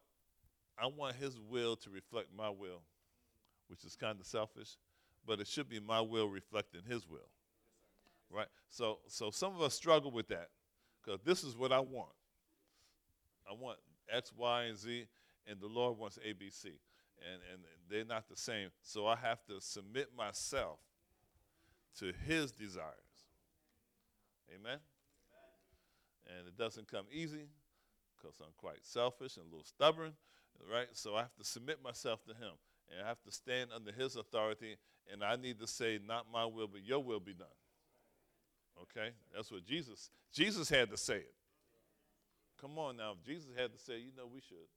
I 0.82 0.88
want 0.88 1.16
his 1.18 1.38
will 1.38 1.76
to 1.78 1.90
reflect 1.90 2.28
my 2.36 2.50
will, 2.50 2.82
which 3.68 3.84
is 3.84 3.98
kind 3.98 4.18
of 4.20 4.26
selfish, 4.26 4.78
but 5.26 5.40
it 5.40 5.48
should 5.48 5.68
be 5.68 5.80
my 5.80 6.00
will 6.00 6.30
reflecting 6.30 6.82
his 6.88 7.08
will. 7.08 7.28
Right? 8.32 8.48
So 8.70 9.00
so 9.08 9.32
some 9.32 9.56
of 9.56 9.62
us 9.62 9.74
struggle 9.74 10.12
with 10.12 10.28
that 10.30 10.50
because 11.02 11.22
this 11.24 11.44
is 11.44 11.58
what 11.58 11.72
I 11.72 11.80
want. 11.80 12.12
I 13.50 13.54
want 13.54 13.80
X, 14.12 14.32
Y, 14.36 14.64
and 14.64 14.78
Z, 14.78 15.08
and 15.48 15.60
the 15.60 15.68
Lord 15.68 15.98
wants 15.98 16.20
A, 16.24 16.34
B, 16.34 16.50
C. 16.50 16.70
And, 17.20 17.42
and 17.52 17.62
they're 17.90 18.06
not 18.06 18.30
the 18.30 18.38
same. 18.38 18.70
So 18.82 19.08
I 19.08 19.16
have 19.18 19.44
to 19.48 19.60
submit 19.60 20.10
myself 20.16 20.80
to 22.00 22.14
his 22.26 22.52
desires. 22.52 22.94
Amen? 24.56 24.78
And 26.28 26.48
it 26.48 26.58
doesn't 26.58 26.88
come 26.90 27.06
easy 27.12 27.48
because 28.16 28.38
I'm 28.40 28.54
quite 28.58 28.84
selfish 28.84 29.38
and 29.38 29.46
a 29.46 29.50
little 29.50 29.66
stubborn, 29.66 30.14
right? 30.72 30.88
So 30.94 31.16
I 31.16 31.22
have 31.22 31.36
to 31.36 31.44
submit 31.44 31.84
myself 31.84 32.24
to 32.26 32.34
him. 32.34 32.54
And 32.92 33.04
I 33.04 33.08
have 33.08 33.22
to 33.24 33.32
stand 33.32 33.72
under 33.76 33.92
his 33.92 34.16
authority. 34.16 34.78
And 35.12 35.24
I 35.24 35.36
need 35.36 35.60
to 35.60 35.68
say, 35.68 36.00
not 36.06 36.28
my 36.32 36.46
will, 36.46 36.68
but 36.68 36.86
your 36.86 37.00
will 37.00 37.20
be 37.20 37.34
done. 37.34 37.48
Okay? 38.84 39.10
That's 39.34 39.52
what 39.52 39.66
Jesus, 39.66 40.10
Jesus 40.32 40.70
had 40.70 40.90
to 40.90 40.98
say 40.98 41.18
it. 41.18 41.34
Come 42.60 42.78
on 42.78 42.98
now. 42.98 43.14
If 43.20 43.26
Jesus 43.26 43.50
had 43.58 43.72
to 43.72 43.80
say, 43.80 44.00
you 44.00 44.12
know, 44.18 44.28
we 44.32 44.42
should. 44.42 44.68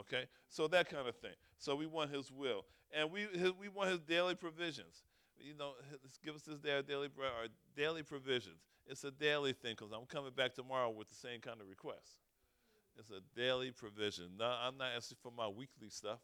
Okay? 0.00 0.24
So 0.48 0.68
that 0.68 0.88
kind 0.88 1.08
of 1.08 1.16
thing. 1.16 1.34
So 1.58 1.76
we 1.76 1.86
want 1.86 2.10
his 2.10 2.30
will. 2.30 2.64
And 2.92 3.10
we, 3.10 3.26
his, 3.32 3.52
we 3.60 3.68
want 3.68 3.90
his 3.90 4.00
daily 4.00 4.34
provisions. 4.34 5.04
You 5.38 5.54
know, 5.54 5.72
give 6.24 6.34
us 6.34 6.42
this 6.42 6.58
day 6.58 6.74
our 6.74 6.82
daily 6.82 7.08
bread, 7.08 7.30
our 7.38 7.48
daily 7.76 8.02
provisions. 8.02 8.60
It's 8.86 9.04
a 9.04 9.10
daily 9.10 9.52
thing 9.52 9.74
because 9.78 9.92
I'm 9.92 10.06
coming 10.06 10.32
back 10.34 10.54
tomorrow 10.54 10.90
with 10.90 11.08
the 11.08 11.14
same 11.14 11.40
kind 11.40 11.60
of 11.60 11.68
request. 11.68 12.16
It's 12.98 13.10
a 13.10 13.20
daily 13.38 13.70
provision. 13.70 14.30
No, 14.38 14.46
I'm 14.46 14.76
not 14.76 14.88
asking 14.96 15.18
for 15.22 15.30
my 15.30 15.46
weekly 15.46 15.90
stuff. 15.90 16.18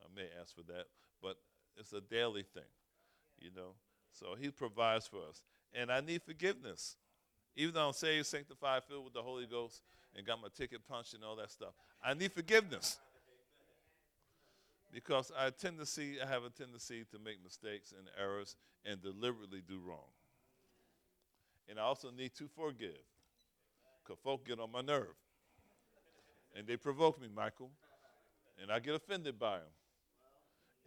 I 0.00 0.06
may 0.14 0.28
ask 0.40 0.54
for 0.54 0.62
that, 0.72 0.84
but 1.20 1.36
it's 1.76 1.92
a 1.92 2.00
daily 2.00 2.42
thing. 2.42 2.70
You 3.38 3.50
know, 3.56 3.74
so 4.14 4.34
He 4.40 4.50
provides 4.50 5.06
for 5.06 5.18
us, 5.28 5.42
and 5.74 5.90
I 5.90 6.00
need 6.00 6.22
forgiveness. 6.22 6.96
Even 7.56 7.74
though 7.74 7.88
I'm 7.88 7.92
saved, 7.92 8.26
sanctified, 8.26 8.82
filled 8.88 9.04
with 9.04 9.14
the 9.14 9.22
Holy 9.22 9.46
Ghost, 9.46 9.82
and 10.16 10.26
got 10.26 10.40
my 10.40 10.48
ticket 10.56 10.86
punched 10.88 11.14
and 11.14 11.24
all 11.24 11.36
that 11.36 11.50
stuff, 11.50 11.74
I 12.02 12.14
need 12.14 12.32
forgiveness 12.32 12.98
because 14.92 15.32
I 15.36 15.50
tend 15.50 15.78
to 15.78 15.86
see 15.86 16.18
I 16.24 16.28
have 16.28 16.44
a 16.44 16.50
tendency 16.50 17.04
to 17.10 17.18
make 17.18 17.42
mistakes 17.42 17.92
and 17.96 18.06
errors 18.20 18.54
and 18.84 19.02
deliberately 19.02 19.60
do 19.66 19.80
wrong. 19.84 20.06
And 21.68 21.80
I 21.80 21.82
also 21.82 22.10
need 22.10 22.34
to 22.36 22.48
forgive 22.54 23.02
because 24.04 24.20
folk 24.22 24.46
get 24.46 24.60
on 24.60 24.70
my 24.70 24.82
nerve 24.82 25.14
and 26.56 26.66
they 26.66 26.76
provoke 26.76 27.20
me, 27.20 27.28
Michael, 27.34 27.70
and 28.62 28.70
I 28.70 28.78
get 28.78 28.94
offended 28.94 29.38
by 29.38 29.56
them. 29.56 29.66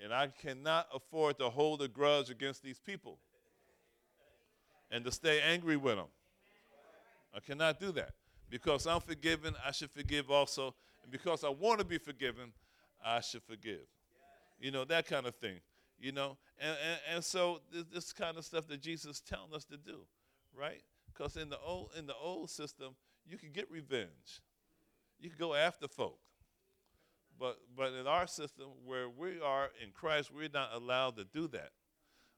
And 0.03 0.13
I 0.13 0.27
cannot 0.27 0.87
afford 0.93 1.39
to 1.39 1.49
hold 1.49 1.81
a 1.81 1.87
grudge 1.87 2.29
against 2.29 2.61
these 2.61 2.79
people 2.79 3.17
and 4.91 5.03
to 5.03 5.11
stay 5.11 5.41
angry 5.41 5.77
with 5.77 5.95
them. 5.95 6.07
I 7.35 7.39
cannot 7.39 7.79
do 7.79 7.91
that. 7.93 8.11
Because 8.49 8.87
I'm 8.87 9.01
forgiven, 9.01 9.55
I 9.65 9.71
should 9.71 9.91
forgive 9.91 10.31
also. 10.31 10.73
And 11.03 11.11
because 11.11 11.43
I 11.43 11.49
want 11.49 11.79
to 11.79 11.85
be 11.85 11.97
forgiven, 11.97 12.53
I 13.03 13.19
should 13.19 13.43
forgive 13.43 13.87
you 14.59 14.71
know, 14.71 14.85
that 14.85 15.07
kind 15.07 15.25
of 15.25 15.35
thing, 15.35 15.59
you 15.99 16.11
know. 16.11 16.37
And, 16.59 16.71
and, 16.71 16.99
and 17.15 17.23
so 17.23 17.61
this, 17.71 17.83
this 17.93 18.13
kind 18.13 18.37
of 18.37 18.45
stuff 18.45 18.67
that 18.67 18.81
Jesus 18.81 19.17
is 19.17 19.21
telling 19.21 19.53
us 19.53 19.65
to 19.65 19.77
do, 19.77 19.99
right? 20.55 20.81
Because 21.13 21.37
in 21.37 21.49
the 21.49 21.59
old 21.59 21.91
in 21.97 22.07
the 22.07 22.15
old 22.15 22.49
system, 22.49 22.95
you 23.25 23.37
could 23.37 23.53
get 23.53 23.69
revenge, 23.69 24.41
you 25.19 25.29
could 25.29 25.39
go 25.39 25.53
after 25.53 25.87
folk. 25.87 26.19
But 27.39 27.57
but 27.75 27.93
in 27.93 28.07
our 28.07 28.27
system, 28.27 28.65
where 28.85 29.09
we 29.09 29.39
are 29.39 29.69
in 29.83 29.91
Christ, 29.91 30.31
we're 30.33 30.49
not 30.53 30.69
allowed 30.73 31.17
to 31.17 31.23
do 31.23 31.47
that. 31.49 31.71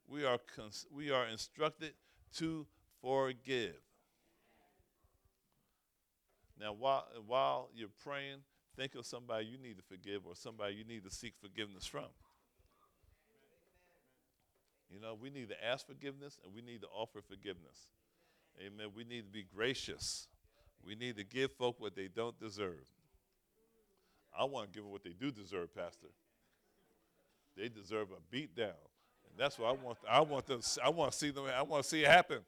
We 0.07 0.25
are 0.25 0.39
cons- 0.55 0.87
we 0.91 1.11
are 1.11 1.27
instructed 1.27 1.93
to 2.37 2.65
forgive. 3.01 3.79
Now, 6.59 6.73
while 6.73 7.07
while 7.25 7.69
you're 7.73 7.89
praying, 8.03 8.39
Think 8.79 8.95
of 8.95 9.05
somebody 9.05 9.45
you 9.45 9.57
need 9.57 9.75
to 9.75 9.83
forgive 9.83 10.25
or 10.25 10.35
somebody 10.35 10.75
you 10.75 10.85
need 10.85 11.03
to 11.03 11.11
seek 11.11 11.33
forgiveness 11.41 11.85
from. 11.85 12.05
You 14.89 15.01
know, 15.01 15.17
we 15.21 15.29
need 15.29 15.49
to 15.49 15.65
ask 15.65 15.85
forgiveness 15.85 16.39
and 16.45 16.53
we 16.53 16.61
need 16.61 16.79
to 16.83 16.87
offer 16.87 17.19
forgiveness. 17.21 17.89
Amen. 18.65 18.87
We 18.95 19.03
need 19.03 19.25
to 19.25 19.31
be 19.31 19.43
gracious. 19.43 20.29
We 20.81 20.95
need 20.95 21.17
to 21.17 21.25
give 21.25 21.51
folk 21.51 21.75
what 21.79 21.93
they 21.93 22.07
don't 22.07 22.39
deserve. 22.39 22.87
I 24.37 24.43
want 24.45 24.71
to 24.71 24.71
give 24.71 24.83
them 24.83 24.91
what 24.91 25.03
they 25.03 25.13
do 25.19 25.31
deserve, 25.31 25.73
Pastor. 25.75 26.07
They 27.57 27.67
deserve 27.69 28.09
a 28.11 28.21
beat 28.31 28.55
down. 28.55 28.67
And 28.67 29.37
that's 29.37 29.59
what 29.59 29.69
I 29.69 29.71
want. 29.73 29.97
I 30.09 30.21
want 30.21 30.45
them, 30.45 30.61
I 30.83 30.89
want 30.89 31.11
to 31.11 31.17
see 31.17 31.31
them. 31.31 31.45
I 31.45 31.61
want 31.61 31.83
to 31.83 31.89
see 31.89 32.03
it 32.03 32.07
happen. 32.07 32.39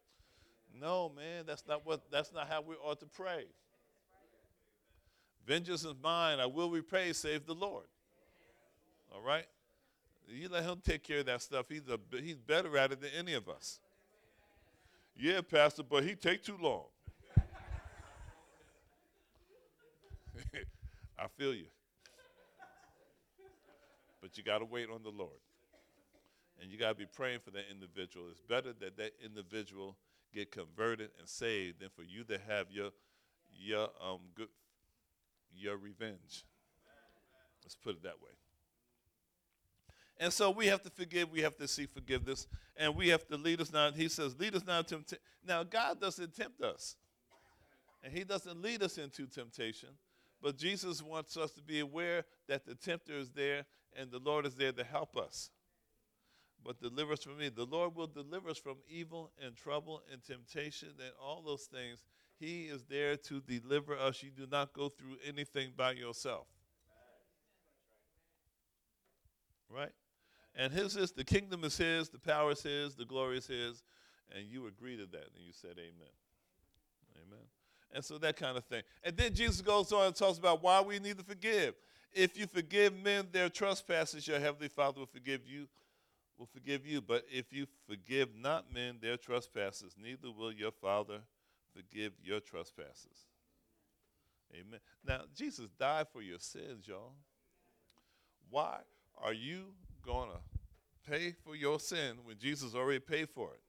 No, 0.80 1.12
man, 1.16 1.44
that's 1.46 1.64
not 1.68 1.86
what 1.86 2.10
that's 2.10 2.34
not 2.34 2.48
how 2.48 2.62
we 2.62 2.76
ought 2.76 3.00
to 3.02 3.06
pray. 3.06 3.46
Vengeance 5.46 5.84
is 5.84 5.94
mine, 6.02 6.40
I 6.40 6.46
will 6.46 6.70
repay, 6.70 7.12
save 7.14 7.46
the 7.46 7.56
Lord. 7.56 7.86
All 9.14 9.22
right? 9.22 9.46
You 10.28 10.48
let 10.48 10.64
him 10.64 10.82
take 10.84 11.04
care 11.04 11.20
of 11.20 11.26
that 11.26 11.42
stuff. 11.42 11.66
He's, 11.68 11.82
a, 11.90 12.00
he's 12.22 12.38
better 12.38 12.78
at 12.78 12.94
it 12.94 13.02
than 13.02 13.10
any 13.18 13.34
of 13.34 13.50
us. 13.50 13.80
Yeah, 15.18 15.42
Pastor, 15.42 15.84
but 15.84 16.04
he 16.04 16.16
take 16.16 16.42
too 16.44 16.58
long. 16.62 16.86
I 21.22 21.28
feel 21.38 21.54
you. 21.54 21.68
But 24.22 24.38
you 24.38 24.44
got 24.44 24.60
to 24.60 24.66
wait 24.66 24.90
on 24.90 25.04
the 25.04 25.10
Lord. 25.10 25.40
And 26.62 26.72
you 26.72 26.78
got 26.78 26.90
to 26.90 26.96
be 26.96 27.06
praying 27.06 27.40
for 27.44 27.52
that 27.52 27.66
individual. 27.72 28.28
It's 28.32 28.42
better 28.42 28.74
that 28.80 28.98
that 28.98 29.12
individual 29.24 29.98
get 30.34 30.52
converted 30.52 31.10
and 31.20 31.28
saved 31.28 31.82
than 31.82 31.90
for 31.96 32.04
you 32.04 32.24
to 32.24 32.40
have 32.48 32.72
your 32.72 32.90
your 33.52 33.90
um, 34.02 34.20
good 34.36 34.48
your 35.54 35.78
revenge. 35.78 36.46
Let's 37.64 37.76
put 37.76 37.96
it 37.96 38.04
that 38.04 38.22
way. 38.22 38.32
And 40.20 40.32
so 40.32 40.52
we 40.52 40.68
have 40.68 40.84
to 40.84 40.90
forgive. 40.90 41.32
We 41.32 41.42
have 41.42 41.58
to 41.58 41.68
seek 41.68 41.92
forgiveness. 41.94 42.48
And 42.78 42.96
we 42.96 43.10
have 43.10 43.28
to 43.28 43.38
lead 43.38 43.60
us 43.60 43.74
not. 43.74 43.96
He 43.96 44.08
says, 44.08 44.40
lead 44.40 44.56
us 44.56 44.66
not 44.66 44.92
into 44.92 45.18
Now, 45.46 45.64
God 45.64 46.00
doesn't 46.00 46.36
tempt 46.36 46.62
us. 46.62 46.96
And 48.04 48.14
he 48.14 48.24
doesn't 48.24 48.62
lead 48.62 48.84
us 48.84 48.98
into 48.98 49.26
temptation. 49.26 49.90
But 50.42 50.58
Jesus 50.58 51.02
wants 51.02 51.38
us 51.38 51.52
to 51.52 51.62
be 51.62 51.80
aware 51.80 52.24
that 52.48 52.66
the 52.66 52.76
tempter 52.76 53.14
is 53.14 53.30
there 53.30 53.66
and 53.96 54.10
the 54.10 54.20
Lord 54.20 54.46
is 54.46 54.56
there 54.56 54.72
to 54.72 54.84
help 54.84 55.16
us. 55.16 55.52
But 56.64 56.80
deliver 56.80 57.14
us 57.14 57.24
from 57.24 57.38
me. 57.38 57.50
The 57.50 57.66
Lord 57.66 57.96
will 57.96 58.08
deliver 58.08 58.50
us 58.50 58.58
from 58.58 58.78
evil 58.88 59.32
and 59.44 59.56
trouble 59.56 60.02
and 60.12 60.24
temptation 60.24 60.90
and 61.00 61.12
all 61.20 61.42
those 61.42 61.64
things 61.64 62.04
he 62.42 62.64
is 62.64 62.84
there 62.86 63.16
to 63.16 63.40
deliver 63.42 63.96
us. 63.96 64.24
You 64.24 64.32
do 64.32 64.48
not 64.52 64.74
go 64.74 64.90
through 64.90 65.18
anything 65.26 65.74
by 65.78 65.92
yourself. 65.92 66.48
Right? 69.70 69.92
And 70.56 70.74
his 70.74 70.98
is 70.98 71.12
the 71.12 71.24
kingdom 71.24 71.64
is 71.64 71.78
his, 71.78 72.10
the 72.10 72.20
power 72.20 72.52
is 72.52 72.64
his, 72.64 72.96
the 72.96 73.06
glory 73.06 73.38
is 73.38 73.48
his, 73.48 73.84
and 74.36 74.46
you 74.48 74.68
agree 74.68 74.98
to 74.98 75.06
that, 75.06 75.30
and 75.36 75.46
you 75.46 75.54
said 75.54 75.78
amen. 75.78 76.12
Amen. 77.16 77.61
And 77.94 78.04
so 78.04 78.18
that 78.20 78.38
kind 78.38 78.58
of 78.58 78.64
thing. 78.66 78.84
And 79.04 79.18
then 79.18 79.34
Jesus 79.34 79.62
goes 79.62 79.92
on 79.92 80.08
and 80.08 80.16
talks 80.16 80.38
about 80.38 80.64
why 80.64 80.82
we 80.82 81.00
need 81.00 81.18
to 81.18 81.24
forgive. 81.24 81.76
If 82.14 82.38
you 82.38 82.48
forgive 82.48 82.94
men 82.94 83.28
their 83.32 83.50
trespasses, 83.50 84.28
your 84.28 84.40
heavenly 84.40 84.68
Father 84.68 85.00
will 85.00 85.08
forgive 85.08 85.42
you, 85.46 85.68
will 86.38 86.48
forgive 86.48 86.86
you. 86.86 87.02
But 87.02 87.26
if 87.30 87.52
you 87.52 87.68
forgive 87.88 88.30
not 88.36 88.74
men 88.74 88.98
their 89.02 89.18
trespasses, 89.18 89.96
neither 90.02 90.32
will 90.32 90.52
your 90.52 90.72
Father 90.72 91.20
forgive 91.76 92.14
your 92.24 92.40
trespasses. 92.40 93.28
Amen. 94.54 94.80
Now, 95.06 95.22
Jesus 95.36 95.70
died 95.80 96.08
for 96.12 96.22
your 96.22 96.40
sins, 96.40 96.88
y'all. 96.88 97.14
Why 98.50 98.80
are 99.22 99.34
you 99.34 99.74
to 100.06 100.26
pay 101.10 101.34
for 101.46 101.56
your 101.56 101.80
sin 101.80 102.18
when 102.26 102.38
Jesus 102.38 102.76
already 102.76 103.00
paid 103.00 103.30
for 103.30 103.52
it? 103.54 103.62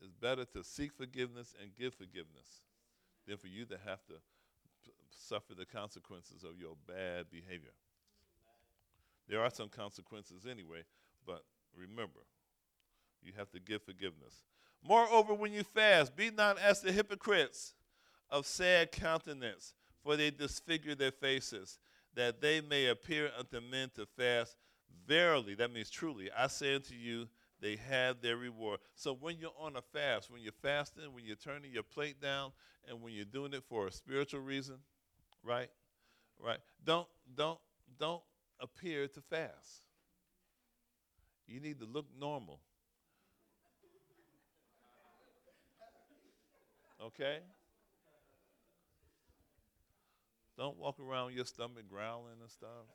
It's 0.00 0.12
better 0.12 0.44
to 0.44 0.62
seek 0.62 0.92
forgiveness 0.92 1.54
and 1.60 1.74
give 1.74 1.94
forgiveness 1.94 2.62
than 3.26 3.36
for 3.36 3.48
you 3.48 3.64
to 3.66 3.78
have 3.84 4.04
to 4.06 4.14
suffer 5.10 5.54
the 5.54 5.66
consequences 5.66 6.44
of 6.44 6.58
your 6.58 6.76
bad 6.86 7.26
behavior. 7.30 7.72
There 9.28 9.42
are 9.42 9.50
some 9.50 9.68
consequences 9.68 10.46
anyway, 10.48 10.82
but 11.26 11.42
remember, 11.76 12.20
you 13.22 13.32
have 13.36 13.50
to 13.50 13.60
give 13.60 13.82
forgiveness. 13.82 14.44
Moreover, 14.86 15.34
when 15.34 15.52
you 15.52 15.64
fast, 15.64 16.14
be 16.14 16.30
not 16.30 16.58
as 16.58 16.80
the 16.80 16.92
hypocrites 16.92 17.74
of 18.30 18.46
sad 18.46 18.92
countenance, 18.92 19.74
for 20.02 20.16
they 20.16 20.30
disfigure 20.30 20.94
their 20.94 21.10
faces, 21.10 21.78
that 22.14 22.40
they 22.40 22.60
may 22.60 22.86
appear 22.86 23.30
unto 23.36 23.60
men 23.60 23.90
to 23.96 24.06
fast. 24.06 24.56
Verily, 25.06 25.54
that 25.54 25.72
means 25.72 25.90
truly, 25.90 26.30
I 26.36 26.46
say 26.46 26.74
unto 26.76 26.94
you, 26.94 27.28
they 27.60 27.76
have 27.76 28.20
their 28.20 28.36
reward. 28.36 28.80
So 28.94 29.14
when 29.14 29.38
you're 29.38 29.54
on 29.58 29.76
a 29.76 29.82
fast, 29.82 30.30
when 30.30 30.42
you're 30.42 30.52
fasting, 30.62 31.04
when 31.12 31.24
you're 31.24 31.36
turning 31.36 31.72
your 31.72 31.82
plate 31.82 32.20
down, 32.20 32.52
and 32.88 33.02
when 33.02 33.12
you're 33.12 33.24
doing 33.24 33.52
it 33.52 33.64
for 33.68 33.86
a 33.88 33.92
spiritual 33.92 34.40
reason, 34.40 34.76
right? 35.42 35.70
Right. 36.38 36.60
Don't 36.84 37.08
don't 37.36 37.58
don't 37.98 38.22
appear 38.60 39.08
to 39.08 39.20
fast. 39.22 39.82
You 41.46 41.60
need 41.60 41.78
to 41.80 41.86
look 41.86 42.06
normal. 42.18 42.60
Okay? 47.00 47.40
Don't 50.56 50.76
walk 50.78 50.98
around 50.98 51.34
your 51.34 51.44
stomach 51.44 51.88
growling 51.88 52.40
and 52.40 52.50
stuff. 52.50 52.86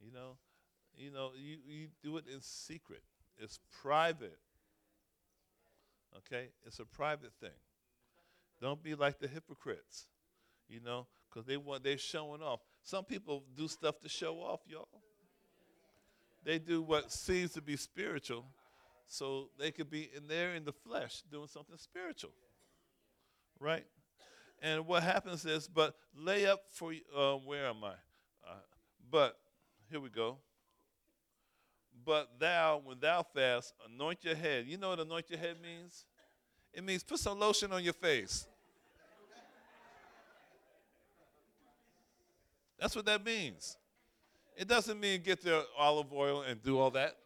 You 0.00 0.12
know, 0.12 0.36
you 0.96 1.10
know, 1.10 1.30
you, 1.36 1.58
you 1.66 1.88
do 2.02 2.16
it 2.16 2.24
in 2.32 2.40
secret. 2.40 3.02
It's 3.38 3.58
private. 3.82 4.38
Okay? 6.16 6.48
It's 6.66 6.78
a 6.78 6.84
private 6.84 7.32
thing. 7.40 7.50
Don't 8.60 8.82
be 8.82 8.94
like 8.94 9.18
the 9.18 9.28
hypocrites, 9.28 10.06
you 10.68 10.80
know, 10.80 11.06
because 11.28 11.46
they 11.46 11.56
want 11.56 11.82
they're 11.82 11.98
showing 11.98 12.42
off. 12.42 12.60
Some 12.82 13.04
people 13.04 13.44
do 13.56 13.68
stuff 13.68 14.00
to 14.00 14.08
show 14.08 14.36
off, 14.36 14.60
y'all. 14.66 14.88
They 16.44 16.58
do 16.58 16.82
what 16.82 17.12
seems 17.12 17.52
to 17.52 17.62
be 17.62 17.76
spiritual, 17.76 18.46
so 19.08 19.50
they 19.58 19.70
could 19.70 19.90
be 19.90 20.10
in 20.16 20.26
there 20.26 20.54
in 20.54 20.64
the 20.64 20.72
flesh 20.72 21.22
doing 21.30 21.48
something 21.48 21.76
spiritual. 21.76 22.32
Right? 23.58 23.84
And 24.62 24.86
what 24.86 25.02
happens 25.02 25.46
is, 25.46 25.68
but 25.68 25.94
lay 26.14 26.46
up 26.46 26.60
for, 26.70 26.92
uh, 27.16 27.34
where 27.34 27.66
am 27.66 27.82
I? 27.82 27.94
Uh, 28.46 28.56
but, 29.10 29.36
here 29.90 30.00
we 30.00 30.08
go. 30.08 30.38
But 32.04 32.30
thou, 32.38 32.80
when 32.82 32.98
thou 33.00 33.22
fast, 33.22 33.74
anoint 33.86 34.24
your 34.24 34.34
head. 34.34 34.66
You 34.66 34.78
know 34.78 34.90
what 34.90 35.00
anoint 35.00 35.28
your 35.28 35.38
head 35.38 35.56
means? 35.60 36.06
It 36.72 36.84
means 36.84 37.02
put 37.02 37.18
some 37.18 37.38
lotion 37.38 37.72
on 37.72 37.82
your 37.82 37.92
face. 37.92 38.46
That's 42.78 42.96
what 42.96 43.04
that 43.06 43.24
means. 43.24 43.76
It 44.56 44.66
doesn't 44.66 44.98
mean 44.98 45.20
get 45.22 45.42
the 45.42 45.66
olive 45.76 46.12
oil 46.12 46.42
and 46.42 46.62
do 46.62 46.78
all 46.78 46.90
that. 46.92 47.16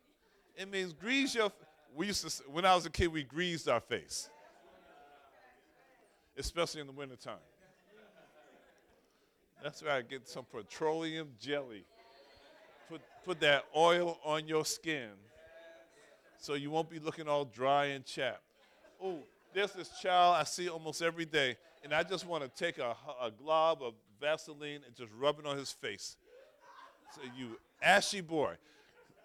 It 0.56 0.70
means 0.70 0.92
grease 0.92 1.34
your. 1.34 1.52
We 1.94 2.06
used 2.06 2.28
to 2.28 2.42
when 2.50 2.64
I 2.64 2.74
was 2.74 2.86
a 2.86 2.90
kid, 2.90 3.08
we 3.08 3.22
greased 3.22 3.68
our 3.68 3.80
face, 3.80 4.28
especially 6.36 6.80
in 6.80 6.88
the 6.88 6.92
wintertime. 6.92 7.38
That's 9.62 9.82
where 9.82 9.92
I 9.92 10.02
Get 10.02 10.28
some 10.28 10.44
petroleum 10.44 11.30
jelly. 11.40 11.84
Put 12.88 13.00
put 13.24 13.40
that 13.40 13.64
oil 13.74 14.18
on 14.24 14.46
your 14.46 14.64
skin, 14.64 15.10
so 16.38 16.54
you 16.54 16.70
won't 16.70 16.90
be 16.90 16.98
looking 16.98 17.28
all 17.28 17.44
dry 17.44 17.86
and 17.86 18.04
chapped. 18.04 18.42
Oh, 19.02 19.18
there's 19.54 19.72
this 19.72 19.90
child 20.00 20.36
I 20.38 20.44
see 20.44 20.68
almost 20.68 21.00
every 21.00 21.24
day, 21.24 21.56
and 21.82 21.94
I 21.94 22.02
just 22.02 22.26
want 22.26 22.42
to 22.44 22.50
take 22.50 22.78
a, 22.78 22.94
a 23.22 23.30
glob 23.30 23.82
of 23.82 23.94
Vaseline 24.20 24.80
and 24.86 24.94
just 24.94 25.10
rub 25.18 25.38
it 25.38 25.46
on 25.46 25.56
his 25.56 25.72
face. 25.72 26.16
So 27.14 27.22
you 27.36 27.58
ashy 27.80 28.20
boy, 28.20 28.54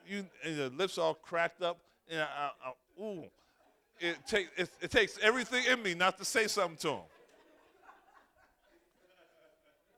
you 0.07 0.25
and 0.43 0.57
your 0.57 0.69
lips 0.69 0.97
all 0.97 1.13
cracked 1.13 1.61
up, 1.61 1.79
and 2.09 2.21
I, 2.21 2.51
I, 2.65 3.01
ooh, 3.01 3.25
it 3.99 4.17
takes 4.27 4.49
it, 4.57 4.69
it 4.81 4.91
takes 4.91 5.17
everything 5.21 5.65
in 5.69 5.81
me 5.81 5.93
not 5.93 6.17
to 6.19 6.25
say 6.25 6.47
something 6.47 6.77
to 6.77 6.89
him. 6.89 7.01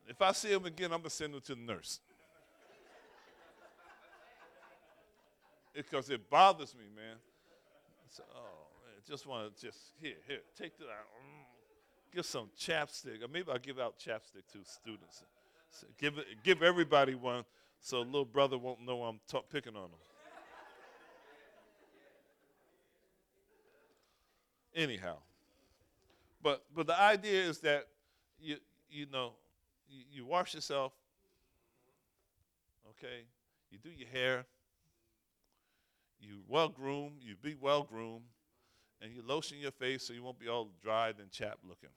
If 0.07 0.21
I 0.21 0.31
see 0.31 0.51
him 0.51 0.65
again, 0.65 0.91
I'm 0.91 0.99
gonna 0.99 1.09
send 1.09 1.33
him 1.33 1.41
to 1.41 1.55
the 1.55 1.61
nurse. 1.61 1.99
Because 5.73 6.09
it 6.09 6.29
bothers 6.29 6.75
me, 6.75 6.85
man. 6.95 7.15
So, 8.09 8.23
oh 8.35 8.67
man, 8.85 8.95
just 9.07 9.25
want 9.25 9.55
to 9.55 9.65
just 9.65 9.79
here, 10.01 10.15
here, 10.27 10.39
take 10.57 10.77
that. 10.79 10.85
Mm, 10.85 11.45
give 12.13 12.25
some 12.25 12.49
chapstick, 12.59 13.23
or 13.23 13.27
maybe 13.31 13.51
I'll 13.51 13.59
give 13.59 13.79
out 13.79 13.97
chapstick 13.97 14.45
to 14.51 14.59
students. 14.65 15.23
So 15.71 15.87
give 15.97 16.19
give 16.43 16.61
everybody 16.61 17.15
one, 17.15 17.45
so 17.79 18.01
little 18.01 18.25
brother 18.25 18.57
won't 18.57 18.81
know 18.81 19.03
I'm 19.03 19.19
ta- 19.27 19.41
picking 19.49 19.75
on 19.75 19.85
him. 19.85 19.99
Anyhow, 24.75 25.17
but 26.41 26.63
but 26.75 26.87
the 26.87 26.99
idea 26.99 27.43
is 27.43 27.59
that 27.59 27.87
you 28.39 28.57
you 28.89 29.05
know 29.11 29.33
you, 29.89 30.03
you 30.11 30.25
wash 30.25 30.53
yourself, 30.53 30.93
okay? 32.89 33.23
You 33.69 33.77
do 33.77 33.89
your 33.89 34.07
hair, 34.09 34.45
you 36.21 36.41
well 36.47 36.69
groomed, 36.69 37.17
you 37.21 37.35
be 37.35 37.55
well 37.59 37.83
groomed, 37.83 38.25
and 39.01 39.11
you 39.11 39.21
lotion 39.25 39.57
your 39.57 39.71
face 39.71 40.07
so 40.07 40.13
you 40.13 40.23
won't 40.23 40.39
be 40.39 40.47
all 40.47 40.69
dried 40.81 41.15
and 41.19 41.31
chapped 41.31 41.65
looking. 41.67 41.89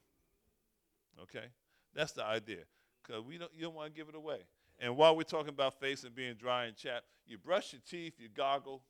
Okay? 1.23 1.47
That's 1.95 2.13
the 2.13 2.25
idea. 2.25 2.65
Because 3.03 3.23
we 3.23 3.39
don't, 3.39 3.53
you 3.55 3.63
don't 3.63 3.75
want 3.75 3.95
to 3.95 3.99
give 3.99 4.09
it 4.09 4.15
away. 4.15 4.39
And 4.81 4.97
while 4.97 5.15
we're 5.15 5.23
talking 5.23 5.51
about 5.51 5.79
face 5.79 6.05
and 6.05 6.15
being 6.15 6.35
dry 6.35 6.65
and 6.65 6.77
chapped, 6.77 7.05
you 7.27 7.39
brush 7.39 7.73
your 7.73 7.83
teeth, 7.89 8.15
you 8.19 8.29
goggle. 8.35 8.83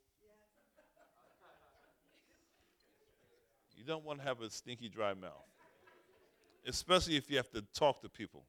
You 3.77 3.85
don't 3.85 4.05
want 4.05 4.21
to 4.21 4.25
have 4.25 4.41
a 4.41 4.49
stinky, 4.49 4.89
dry 4.89 5.13
mouth, 5.15 5.33
especially 6.67 7.17
if 7.17 7.29
you 7.31 7.37
have 7.37 7.51
to 7.51 7.63
talk 7.75 8.01
to 8.03 8.09
people. 8.09 8.45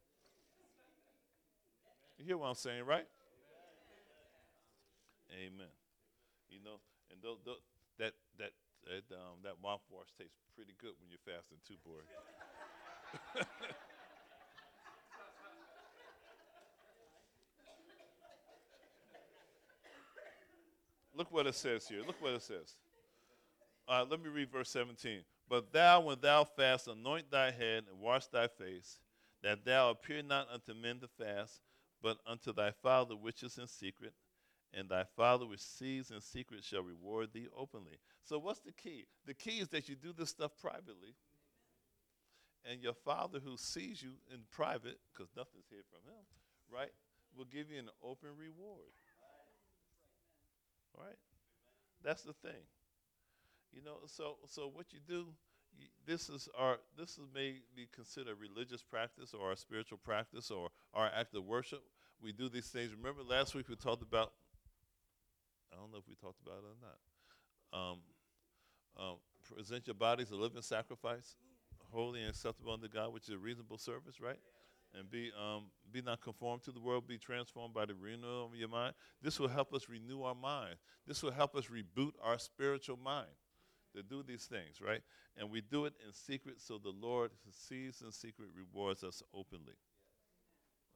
You 2.18 2.26
hear 2.26 2.38
what 2.38 2.48
I'm 2.48 2.56
saying, 2.56 2.86
right? 2.86 3.06
Amen. 5.34 5.68
You 6.56 6.64
know, 6.64 6.80
and 7.12 7.20
th- 7.20 7.44
th- 7.44 7.60
that 8.00 8.14
that 8.40 8.56
that 8.88 9.04
um, 9.12 9.44
that 9.44 9.60
tastes 10.18 10.40
pretty 10.56 10.72
good 10.80 10.96
when 11.04 11.12
you're 11.12 11.20
fasting 11.28 11.60
too, 11.68 11.76
boy. 11.84 12.00
Look 21.18 21.32
what 21.32 21.46
it 21.48 21.56
says 21.56 21.88
here. 21.88 22.04
Look 22.08 22.22
what 22.22 22.34
it 22.34 22.42
says. 22.42 22.76
Uh, 23.88 24.06
let 24.10 24.22
me 24.22 24.30
read 24.30 24.50
verse 24.50 24.70
17. 24.70 25.24
But 25.50 25.72
thou, 25.74 26.00
when 26.02 26.20
thou 26.22 26.44
fast, 26.44 26.88
anoint 26.88 27.30
thy 27.32 27.52
head 27.52 27.84
and 27.92 28.00
wash 28.00 28.28
thy 28.28 28.48
face, 28.48 29.00
that 29.44 29.64
thou 29.66 29.92
appear 29.92 30.24
not 30.24 30.48
unto 30.52 30.74
men 30.74 31.00
to 31.00 31.08
fast, 31.08 31.60
but 32.02 32.18
unto 32.26 32.52
thy 32.54 32.72
Father 32.72 33.16
which 33.16 33.44
is 33.44 33.58
in 33.58 33.68
secret, 33.68 34.14
and 34.76 34.90
thy 34.90 35.04
Father 35.16 35.46
which 35.46 35.62
sees 35.62 36.12
in 36.12 36.20
secret 36.22 36.64
shall 36.64 36.84
reward 36.84 37.30
thee 37.34 37.48
openly. 37.58 37.98
So, 38.24 38.38
what's 38.38 38.60
the 38.60 38.72
key? 38.72 39.06
The 39.26 39.34
key 39.34 39.60
is 39.60 39.70
that 39.70 39.88
you 39.88 39.96
do 39.96 40.14
this 40.14 40.30
stuff 40.30 40.52
privately, 40.62 41.16
and 42.70 42.82
your 42.82 42.94
Father 42.94 43.40
who 43.44 43.58
sees 43.58 44.02
you 44.02 44.12
in 44.32 44.40
private, 44.52 45.00
because 45.14 45.30
nothing's 45.36 45.70
hid 45.70 45.86
from 45.90 46.02
him, 46.12 46.26
right, 46.72 46.92
will 47.38 47.46
give 47.46 47.70
you 47.70 47.80
an 47.80 47.90
open 48.04 48.30
reward. 48.38 48.92
All 50.98 51.06
right? 51.06 51.18
That's 52.04 52.24
the 52.24 52.34
thing. 52.34 52.64
You 53.74 53.82
know, 53.84 53.98
so 54.06 54.38
so 54.48 54.72
what 54.74 54.94
you 54.94 55.00
do, 55.06 55.28
you, 55.78 55.88
this 56.06 56.30
is 56.30 56.48
our 56.58 56.78
this 56.98 57.12
is 57.12 57.26
may 57.34 57.58
be 57.76 57.88
considered 57.94 58.38
religious 58.40 58.82
practice 58.82 59.34
or 59.34 59.50
our 59.50 59.56
spiritual 59.56 59.98
practice 59.98 60.50
or 60.50 60.70
our 60.94 61.10
act 61.14 61.36
of 61.36 61.44
worship. 61.44 61.84
We 62.22 62.32
do 62.32 62.48
these 62.48 62.68
things. 62.68 62.92
Remember 62.96 63.22
last 63.22 63.54
week 63.54 63.68
we 63.68 63.76
talked 63.76 64.02
about. 64.02 64.32
I 65.76 65.82
don't 65.82 65.92
know 65.92 65.98
if 65.98 66.08
we 66.08 66.16
talked 66.16 66.42
about 66.42 66.60
it 66.60 66.72
or 66.72 66.80
not. 66.82 67.00
Um, 67.78 67.98
um, 68.98 69.16
present 69.54 69.88
your 69.88 69.96
bodies 69.96 70.32
a 70.32 70.36
living 70.36 70.62
sacrifice, 70.62 71.36
holy 71.92 72.22
and 72.22 72.30
acceptable 72.30 72.74
unto 72.74 72.88
God, 72.88 73.12
which 73.12 73.28
is 73.28 73.36
a 73.36 73.38
reasonable 73.38 73.78
service, 73.78 74.22
right? 74.22 74.40
and 74.98 75.10
be 75.10 75.32
um, 75.40 75.64
be 75.92 76.02
not 76.02 76.22
conformed 76.22 76.64
to 76.64 76.72
the 76.72 76.80
world, 76.80 77.08
be 77.08 77.18
transformed 77.18 77.74
by 77.74 77.86
the 77.86 77.96
renewal 77.96 78.46
of 78.46 78.56
your 78.56 78.70
mind. 78.70 78.94
This 79.22 79.40
will 79.40 79.48
help 79.48 79.74
us 79.74 79.88
renew 79.90 80.24
our 80.24 80.36
mind. 80.36 80.76
This 81.08 81.22
will 81.22 81.32
help 81.32 81.56
us 81.56 81.66
reboot 81.66 82.12
our 82.24 82.40
spiritual 82.40 82.98
mind 82.98 83.28
to 83.96 84.04
do 84.04 84.24
these 84.24 84.46
things, 84.46 84.82
right? 84.82 85.02
And 85.38 85.50
we 85.50 85.62
do 85.62 85.86
it 85.86 85.94
in 86.06 86.14
secret, 86.14 86.56
so 86.60 86.78
the 86.78 86.90
Lord 86.90 87.32
who 87.46 87.52
sees 87.52 88.02
in 88.04 88.12
secret 88.12 88.50
rewards 88.56 89.04
us 89.04 89.22
openly. 89.34 89.76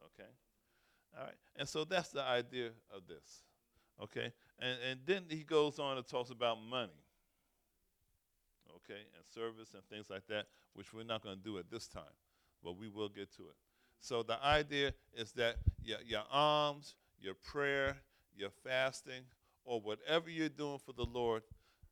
Okay, 0.06 0.30
all 1.18 1.26
right. 1.26 1.36
And 1.58 1.68
so 1.68 1.84
that's 1.84 2.10
the 2.10 2.24
idea 2.24 2.70
of 2.96 3.08
this. 3.08 3.44
Okay, 4.02 4.32
and 4.62 4.78
and 4.90 5.00
then 5.06 5.24
he 5.30 5.44
goes 5.44 5.80
on 5.80 5.98
and 5.98 6.08
talks 6.08 6.30
about 6.30 6.58
money. 6.62 6.92
Okay, 8.76 9.02
and 9.16 9.26
service 9.34 9.74
and 9.74 9.84
things 9.90 10.10
like 10.10 10.26
that, 10.28 10.46
which 10.74 10.94
we're 10.94 11.04
not 11.04 11.22
going 11.22 11.38
to 11.38 11.44
do 11.44 11.58
at 11.58 11.70
this 11.70 11.88
time, 11.88 12.04
but 12.64 12.78
we 12.78 12.88
will 12.88 13.10
get 13.10 13.36
to 13.36 13.44
it. 13.44 13.56
So 14.00 14.24
the 14.24 14.44
idea 14.44 14.94
is 15.14 15.32
that 15.34 15.58
your, 15.84 15.98
your 16.06 16.24
alms, 16.32 16.96
your 17.20 17.34
prayer, 17.34 17.98
your 18.36 18.50
fasting, 18.64 19.24
or 19.66 19.82
whatever 19.82 20.30
you're 20.30 20.50
doing 20.50 20.80
for 20.80 20.94
the 20.94 21.06
Lord 21.06 21.44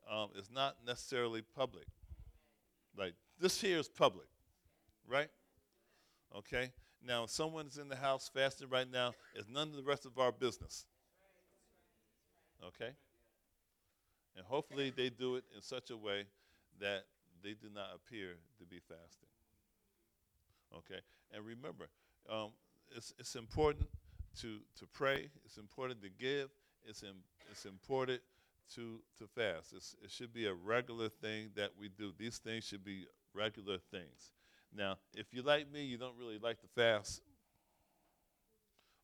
um, 0.10 0.30
is 0.36 0.50
not 0.50 0.78
necessarily 0.86 1.42
public. 1.42 1.86
Like 2.98 3.14
this 3.40 3.62
here 3.62 3.78
is 3.78 3.88
public, 3.88 4.28
right? 5.08 5.30
Okay? 6.36 6.72
Now, 7.06 7.26
if 7.26 7.30
someone's 7.30 7.78
in 7.78 7.90
the 7.90 7.96
house 7.96 8.30
fasting 8.34 8.70
right 8.70 8.90
now, 8.90 9.14
it's 9.36 9.48
none 9.48 9.70
of 9.70 9.76
the 9.76 9.84
rest 9.84 10.06
of 10.06 10.18
our 10.18 10.32
business. 10.32 10.86
Okay? 12.66 12.92
And 14.36 14.46
hopefully 14.46 14.92
they 14.96 15.10
do 15.10 15.36
it 15.36 15.44
in 15.56 15.62
such 15.62 15.90
a 15.90 15.98
way 15.98 16.26
that 16.80 17.06
they 17.44 17.52
do 17.52 17.68
not 17.74 17.90
appear 17.96 18.36
to 18.60 18.66
be 18.66 18.80
fasting. 18.80 19.30
Okay? 20.76 21.02
And 21.34 21.46
remember, 21.46 21.88
um, 22.30 22.50
it's, 22.96 23.14
it's 23.20 23.36
important 23.36 23.88
to, 24.42 24.60
to 24.80 24.86
pray, 24.94 25.30
it's 25.46 25.58
important 25.58 26.02
to 26.04 26.10
give, 26.10 26.50
it's, 26.86 27.02
in, 27.02 27.14
it's 27.52 27.66
important 27.66 28.22
to, 28.76 29.00
to 29.18 29.28
fast. 29.28 29.74
It's, 29.76 29.96
it 30.04 30.12
should 30.12 30.34
be 30.34 30.46
a 30.46 30.54
regular 30.54 31.10
thing 31.10 31.50
that 31.56 31.72
we 31.80 31.90
do. 31.90 32.12
These 32.18 32.38
things 32.38 32.66
should 32.66 32.84
be 32.84 33.08
regular 33.34 33.78
things. 33.92 34.34
Now, 34.76 34.98
if 35.14 35.34
you 35.34 35.42
like 35.42 35.72
me, 35.72 35.84
you 35.84 35.98
don't 35.98 36.18
really 36.20 36.38
like 36.38 36.60
to 36.62 36.68
fast, 36.76 37.22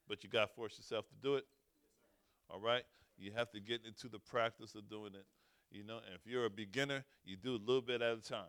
but 0.08 0.24
you 0.24 0.30
got 0.30 0.50
to 0.50 0.54
force 0.54 0.78
yourself 0.78 1.08
to 1.08 1.16
do 1.22 1.36
it. 1.36 1.46
All 2.50 2.60
right? 2.60 2.84
You 3.18 3.32
have 3.36 3.52
to 3.52 3.60
get 3.60 3.82
into 3.86 4.08
the 4.10 4.20
practice 4.20 4.76
of 4.76 4.90
doing 4.90 5.12
it. 5.14 5.26
You 5.72 5.84
know, 5.84 5.98
and 5.98 6.14
if 6.14 6.22
you're 6.26 6.46
a 6.46 6.50
beginner, 6.50 7.04
you 7.26 7.36
do 7.36 7.56
a 7.56 7.62
little 7.64 7.82
bit 7.82 8.02
at 8.02 8.18
a 8.18 8.22
time. 8.22 8.46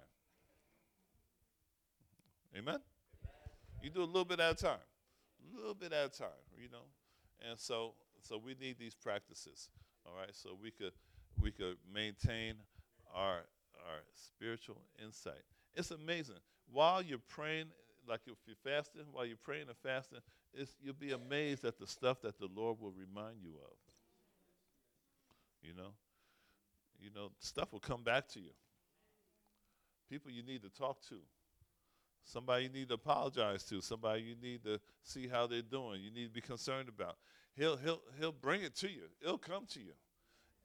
Amen? 2.57 2.79
You 3.83 3.91
do 3.91 4.03
a 4.03 4.05
little 4.05 4.25
bit 4.25 4.41
at 4.41 4.53
a 4.53 4.65
time, 4.65 4.79
a 5.53 5.59
little 5.59 5.75
bit 5.75 5.93
at 5.93 6.07
a 6.07 6.19
time, 6.19 6.29
you 6.57 6.69
know. 6.71 6.85
And 7.49 7.59
so, 7.59 7.95
so 8.21 8.39
we 8.39 8.55
need 8.61 8.79
these 8.79 8.95
practices, 8.95 9.69
all 10.07 10.13
right, 10.19 10.31
so 10.33 10.57
we 10.61 10.71
could 10.71 10.93
we 11.41 11.51
could 11.51 11.77
maintain 11.93 12.55
our 13.15 13.41
our 13.87 14.01
spiritual 14.15 14.81
insight. 15.03 15.43
It's 15.75 15.91
amazing. 15.91 16.37
While 16.73 17.03
you're 17.03 17.19
praying, 17.19 17.67
like 18.09 18.21
if 18.27 18.37
you're 18.47 18.57
fasting, 18.65 19.03
while 19.13 19.27
you're 19.27 19.37
praying 19.37 19.67
and 19.69 19.77
fasting, 19.83 20.21
you'll 20.81 20.95
be 20.95 21.13
amazed 21.13 21.65
at 21.65 21.79
the 21.79 21.87
stuff 21.87 22.23
that 22.23 22.39
the 22.39 22.49
Lord 22.55 22.81
will 22.81 22.93
remind 22.93 23.43
you 23.43 23.51
of. 23.51 23.77
You 25.65 25.75
know, 25.75 25.93
you 27.01 27.11
know, 27.15 27.31
stuff 27.41 27.73
will 27.73 27.81
come 27.81 28.05
back 28.05 28.29
to 28.29 28.41
you. 28.41 28.51
People 30.09 30.31
you 30.31 30.43
need 30.43 30.63
to 30.63 30.69
talk 30.69 31.01
to 31.09 31.17
somebody 32.25 32.65
you 32.65 32.71
need 32.71 32.89
to 32.89 32.95
apologize 32.95 33.65
to, 33.65 33.81
somebody 33.81 34.23
you 34.23 34.35
need 34.43 34.65
to 34.65 34.81
see 35.03 35.29
how 35.29 35.47
they're 35.47 35.63
doing, 35.63 36.01
you 36.03 36.11
need 36.11 36.27
to 36.27 36.33
be 36.33 36.41
concerned 36.41 36.89
about. 36.89 37.17
He'll 37.57 37.77
he'll 37.77 38.01
he'll 38.19 38.33
bring 38.33 38.63
it 38.63 38.75
to 38.77 38.89
you. 38.91 39.03
It'll 39.23 39.39
come 39.39 39.67
to 39.73 39.81
you. 39.81 39.93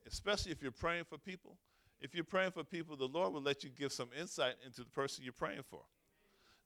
Especially 0.07 0.51
if 0.51 0.61
you're 0.61 0.71
praying 0.71 1.03
for 1.03 1.17
people. 1.17 1.57
If 2.01 2.15
you're 2.15 2.23
praying 2.23 2.51
for 2.51 2.63
people, 2.63 2.95
the 2.95 3.07
Lord 3.07 3.33
will 3.33 3.41
let 3.41 3.63
you 3.63 3.69
give 3.69 3.91
some 3.91 4.09
insight 4.19 4.55
into 4.65 4.81
the 4.81 4.89
person 4.89 5.23
you're 5.23 5.33
praying 5.33 5.63
for. 5.69 5.81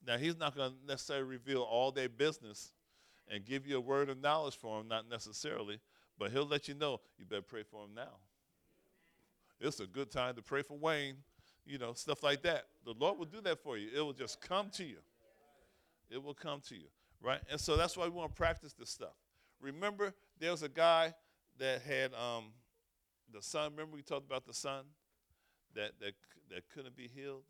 Now, 0.06 0.16
He's 0.16 0.38
not 0.38 0.56
going 0.56 0.70
to 0.70 0.76
necessarily 0.86 1.26
reveal 1.26 1.62
all 1.62 1.90
their 1.90 2.08
business 2.08 2.72
and 3.28 3.44
give 3.44 3.66
you 3.66 3.76
a 3.76 3.80
word 3.80 4.08
of 4.08 4.20
knowledge 4.20 4.56
for 4.56 4.78
them, 4.78 4.88
not 4.88 5.10
necessarily, 5.10 5.80
but 6.18 6.30
He'll 6.30 6.46
let 6.46 6.68
you 6.68 6.74
know 6.74 7.00
you 7.18 7.24
better 7.24 7.42
pray 7.42 7.62
for 7.62 7.84
him 7.84 7.94
now. 7.94 8.18
It's 9.60 9.80
a 9.80 9.86
good 9.86 10.10
time 10.10 10.34
to 10.34 10.42
pray 10.42 10.62
for 10.62 10.76
Wayne, 10.76 11.16
you 11.64 11.78
know, 11.78 11.92
stuff 11.94 12.22
like 12.22 12.42
that. 12.42 12.64
The 12.84 12.94
Lord 12.98 13.18
will 13.18 13.26
do 13.26 13.40
that 13.42 13.62
for 13.62 13.78
you. 13.78 13.88
It 13.94 14.00
will 14.00 14.12
just 14.12 14.40
come 14.40 14.68
to 14.70 14.84
you. 14.84 14.98
It 16.10 16.22
will 16.22 16.34
come 16.34 16.60
to 16.68 16.74
you, 16.74 16.88
right? 17.22 17.40
And 17.50 17.60
so 17.60 17.76
that's 17.76 17.96
why 17.96 18.04
we 18.04 18.10
want 18.10 18.30
to 18.30 18.36
practice 18.36 18.74
this 18.74 18.90
stuff. 18.90 19.14
Remember, 19.60 20.12
there 20.38 20.50
was 20.50 20.62
a 20.62 20.68
guy 20.68 21.14
that 21.58 21.82
had 21.82 22.12
um, 22.14 22.52
the 23.32 23.40
son. 23.40 23.72
Remember, 23.72 23.96
we 23.96 24.02
talked 24.02 24.26
about 24.26 24.46
the 24.46 24.52
son 24.54 24.84
that 25.74 25.92
that 26.00 26.12
that 26.50 26.68
couldn't 26.74 26.96
be 26.96 27.08
healed, 27.14 27.44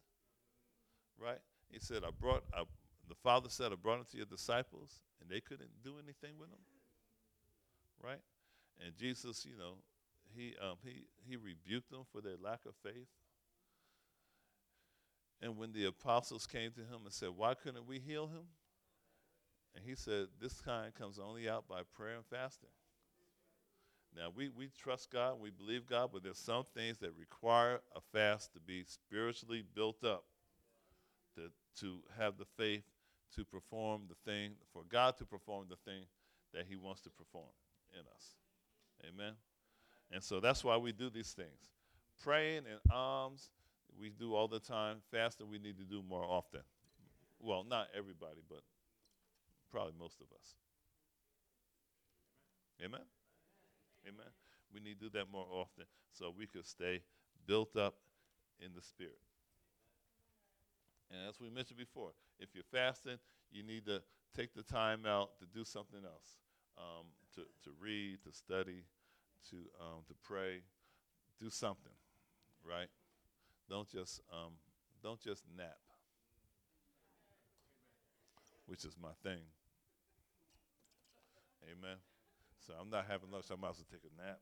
right? 1.19 1.39
He 1.71 1.79
said, 1.79 2.05
"I 2.05 2.11
brought." 2.19 2.45
I, 2.55 2.63
the 3.09 3.15
father 3.17 3.49
said, 3.51 3.73
"I 3.73 3.75
brought 3.75 3.99
him 3.99 4.07
to 4.13 4.17
your 4.17 4.27
disciples, 4.27 5.01
and 5.21 5.29
they 5.29 5.41
couldn't 5.41 5.71
do 5.83 5.95
anything 6.03 6.39
with 6.39 6.51
him." 6.51 6.61
Right? 8.03 8.21
And 8.83 8.97
Jesus, 8.97 9.45
you 9.45 9.57
know, 9.57 9.75
he 10.35 10.55
um, 10.63 10.77
he 10.83 11.07
he 11.29 11.37
rebuked 11.37 11.91
them 11.91 12.05
for 12.13 12.21
their 12.21 12.37
lack 12.43 12.67
of 12.67 12.75
faith. 12.83 13.09
And 15.43 15.59
when 15.59 15.73
the 15.73 15.85
apostles 15.85 16.47
came 16.47 16.71
to 16.73 16.81
him 16.81 17.03
and 17.05 17.13
said, 17.13 17.31
"Why 17.37 17.55
couldn't 17.55 17.87
we 17.87 17.99
heal 17.99 18.29
him?" 18.29 18.47
And 19.75 19.85
he 19.85 19.95
said, 19.95 20.29
This 20.41 20.61
kind 20.61 20.95
comes 20.95 21.19
only 21.19 21.49
out 21.49 21.69
by 21.69 21.83
prayer 21.97 22.17
and 22.17 22.27
fasting. 22.27 22.71
Now, 24.17 24.29
we, 24.35 24.49
we 24.49 24.69
trust 24.69 25.11
God, 25.11 25.41
we 25.41 25.51
believe 25.51 25.87
God, 25.87 26.11
but 26.13 26.23
there's 26.23 26.39
some 26.39 26.65
things 26.73 26.99
that 26.99 27.11
require 27.19 27.81
a 27.97 28.01
fast 28.13 28.53
to 28.55 28.61
be 28.61 28.85
spiritually 28.85 29.65
built 29.75 30.05
up, 30.05 30.25
to, 31.35 31.51
to 31.81 31.99
have 32.17 32.39
the 32.39 32.45
faith 32.57 32.85
to 33.35 33.45
perform 33.45 34.03
the 34.09 34.31
thing, 34.31 34.53
for 34.73 34.83
God 34.89 35.17
to 35.17 35.25
perform 35.25 35.67
the 35.69 35.91
thing 35.91 36.05
that 36.53 36.67
He 36.69 36.77
wants 36.77 37.01
to 37.03 37.11
perform 37.11 37.51
in 37.93 38.07
us. 38.15 38.37
Amen? 39.03 39.35
And 40.11 40.23
so 40.23 40.41
that's 40.41 40.63
why 40.63 40.77
we 40.77 40.93
do 40.93 41.11
these 41.11 41.33
things. 41.33 41.73
Praying 42.23 42.65
and 42.71 42.93
alms, 42.93 43.51
we 43.99 44.11
do 44.11 44.35
all 44.35 44.49
the 44.49 44.61
time. 44.61 44.99
Fasting, 45.11 45.49
we 45.51 45.59
need 45.59 45.79
to 45.79 45.85
do 45.85 46.03
more 46.03 46.25
often. 46.25 46.61
Well, 47.41 47.65
not 47.69 47.89
everybody, 47.97 48.41
but 48.49 48.61
probably 49.71 49.95
most 49.99 50.21
of 50.21 50.27
us. 50.39 50.55
Amen? 52.85 53.01
Amen. 54.07 54.31
We 54.73 54.81
need 54.81 54.99
to 55.01 55.07
do 55.07 55.19
that 55.19 55.27
more 55.31 55.47
often 55.51 55.85
so 56.13 56.33
we 56.37 56.47
could 56.47 56.67
stay 56.67 57.03
built 57.47 57.77
up 57.77 57.95
in 58.61 58.71
the 58.75 58.83
spirit. 58.83 59.19
And 61.11 61.29
as 61.29 61.41
we 61.41 61.51
mentioned 61.51 61.79
before, 61.79 62.13
if 62.39 62.55
you're 62.55 62.65
fasting, 62.73 63.19
you 63.51 63.63
need 63.63 63.87
to 63.87 64.03
take 64.37 64.55
the 64.55 64.63
time 64.63 65.07
out 65.07 65.39
to 65.39 65.47
do 65.47 65.65
something 65.65 66.01
else, 66.05 66.37
um, 66.79 67.07
to, 67.35 67.43
to 67.65 67.71
read, 67.81 68.19
to 68.25 68.33
study, 68.33 68.85
to, 69.51 69.57
um, 69.81 70.03
to 70.09 70.15
pray, 70.23 70.63
do 71.41 71.51
something, 71.51 71.93
right? 72.65 72.89
Don't 73.69 73.89
just, 73.89 74.21
um, 74.33 74.53
don't 75.03 75.21
just 75.21 75.43
nap, 75.57 75.79
which 78.67 78.85
is 78.85 78.97
my 79.01 79.11
thing. 79.23 79.43
Amen. 81.65 81.97
So 82.67 82.73
I'm 82.81 82.91
not 82.91 83.07
having 83.09 83.31
lunch. 83.31 83.47
I 83.51 83.57
might 83.57 83.71
as 83.71 83.77
well 83.77 83.87
take 83.91 84.01
a 84.05 84.23
nap. 84.23 84.39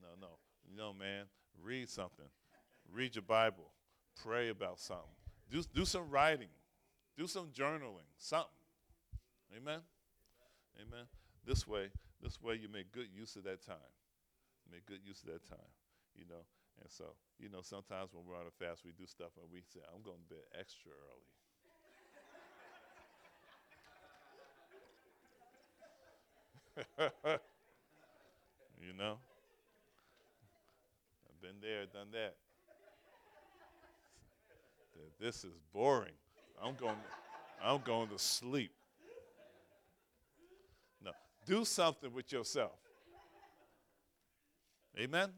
No, 0.00 0.08
no. 0.20 0.38
No, 0.76 0.92
man, 0.92 1.24
read 1.62 1.88
something. 1.88 2.26
Read 2.92 3.14
your 3.16 3.22
Bible. 3.22 3.72
Pray 4.22 4.48
about 4.48 4.78
something. 4.78 5.04
Do, 5.50 5.62
do 5.74 5.84
some 5.84 6.10
writing. 6.10 6.48
Do 7.16 7.26
some 7.26 7.48
journaling. 7.48 8.06
Something. 8.16 8.50
Amen. 9.56 9.80
Amen. 10.76 11.06
This 11.44 11.66
way, 11.66 11.90
this 12.22 12.40
way 12.42 12.54
you 12.54 12.68
make 12.68 12.92
good 12.92 13.08
use 13.14 13.36
of 13.36 13.44
that 13.44 13.64
time. 13.64 13.92
Make 14.70 14.86
good 14.86 15.00
use 15.04 15.22
of 15.22 15.28
that 15.32 15.48
time. 15.48 15.70
You 16.14 16.24
know. 16.28 16.44
And 16.80 16.90
so, 16.90 17.04
you 17.40 17.48
know, 17.48 17.60
sometimes 17.62 18.10
when 18.12 18.24
we're 18.26 18.36
on 18.36 18.46
a 18.46 18.64
fast, 18.64 18.84
we 18.84 18.92
do 18.92 19.06
stuff 19.06 19.30
and 19.40 19.50
we 19.52 19.62
say, 19.62 19.80
I'm 19.92 20.02
going 20.02 20.18
to 20.18 20.34
bed 20.34 20.44
extra 20.58 20.92
early. 20.92 21.26
you 28.80 28.92
know? 28.96 29.18
I've 31.26 31.40
been 31.42 31.60
there, 31.60 31.86
done 31.86 32.12
that. 32.12 32.36
This 35.20 35.44
is 35.44 35.58
boring. 35.72 36.12
I'm 36.62 36.74
going 36.74 36.96
I'm 37.64 37.80
going 37.84 38.08
to 38.08 38.18
sleep. 38.18 38.70
Do 41.48 41.64
something 41.64 42.12
with 42.12 42.30
yourself. 42.30 42.78
Amen? 44.98 45.30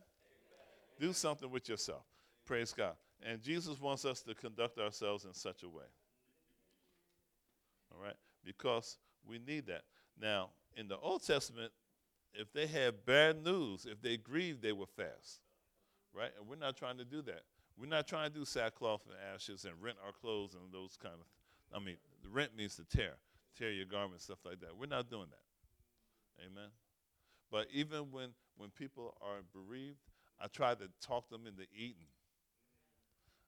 Do 0.99 1.13
something 1.13 1.49
with 1.49 1.69
yourself. 1.69 2.03
Praise 2.45 2.73
God. 2.73 2.95
And 3.23 3.41
Jesus 3.41 3.81
wants 3.81 4.05
us 4.05 4.21
to 4.23 4.35
conduct 4.35 4.79
ourselves 4.79 5.25
in 5.25 5.33
such 5.33 5.63
a 5.63 5.69
way. 5.69 5.85
All 7.95 8.03
right? 8.03 8.17
Because 8.45 8.99
we 9.25 9.39
need 9.39 9.67
that. 9.67 9.83
Now, 10.21 10.49
in 10.77 10.89
the 10.89 10.99
Old 10.99 11.25
Testament, 11.25 11.71
if 12.35 12.53
they 12.53 12.67
had 12.67 13.07
bad 13.07 13.45
news, 13.45 13.87
if 13.89 14.03
they 14.03 14.17
grieved, 14.17 14.63
they 14.63 14.73
would 14.73 14.89
fast. 14.89 15.43
Right? 16.13 16.31
And 16.37 16.49
we're 16.49 16.57
not 16.57 16.77
trying 16.77 16.99
to 16.99 17.05
do 17.05 17.23
that. 17.23 17.43
We're 17.79 17.87
not 17.87 18.09
trying 18.09 18.33
to 18.33 18.37
do 18.37 18.45
sackcloth 18.45 19.03
and 19.07 19.15
ashes 19.33 19.65
and 19.65 19.75
rent 19.81 19.99
our 20.05 20.13
clothes 20.13 20.55
and 20.55 20.73
those 20.73 20.97
kind 21.01 21.15
of 21.15 21.27
I 21.73 21.79
mean, 21.79 21.99
rent 22.33 22.57
means 22.57 22.75
to 22.77 22.85
tear, 22.85 23.15
tear 23.57 23.71
your 23.71 23.87
garments, 23.87 24.25
stuff 24.25 24.39
like 24.45 24.59
that. 24.61 24.77
We're 24.77 24.87
not 24.87 25.09
doing 25.09 25.27
that. 25.31 25.50
Amen. 26.41 26.71
But 27.51 27.67
even 27.73 28.11
when 28.11 28.31
when 28.57 28.71
people 28.71 29.15
are 29.23 29.41
bereaved, 29.53 29.99
I 30.41 30.47
try 30.47 30.75
to 30.75 30.89
talk 31.01 31.29
them 31.31 31.47
into 31.47 31.63
eating. 31.75 32.09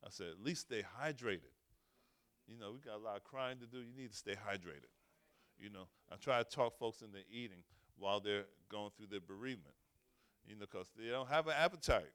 I 0.05 0.09
said, 0.11 0.29
at 0.39 0.45
least 0.45 0.63
stay 0.63 0.83
hydrated. 1.01 1.53
You 2.49 2.59
know, 2.59 2.73
we 2.73 2.79
got 2.81 2.97
a 2.97 3.05
lot 3.05 3.17
of 3.17 3.25
crying 3.25 3.59
to 3.61 3.67
do. 3.67 3.79
You 3.79 3.93
need 3.97 4.11
to 4.11 4.17
stay 4.17 4.33
hydrated. 4.33 4.91
You 5.59 5.71
know, 5.71 5.87
I 6.11 6.17
try 6.17 6.43
to 6.43 6.49
talk 6.49 6.79
folks 6.79 7.03
into 7.03 7.19
eating 7.31 7.63
while 7.99 8.19
they're 8.19 8.47
going 8.69 8.91
through 8.97 9.07
their 9.11 9.21
bereavement. 9.21 9.75
You 10.49 10.57
know, 10.57 10.67
because 10.69 10.89
they 10.99 11.09
don't 11.09 11.29
have 11.29 11.47
an 11.47 11.55
appetite. 11.57 12.11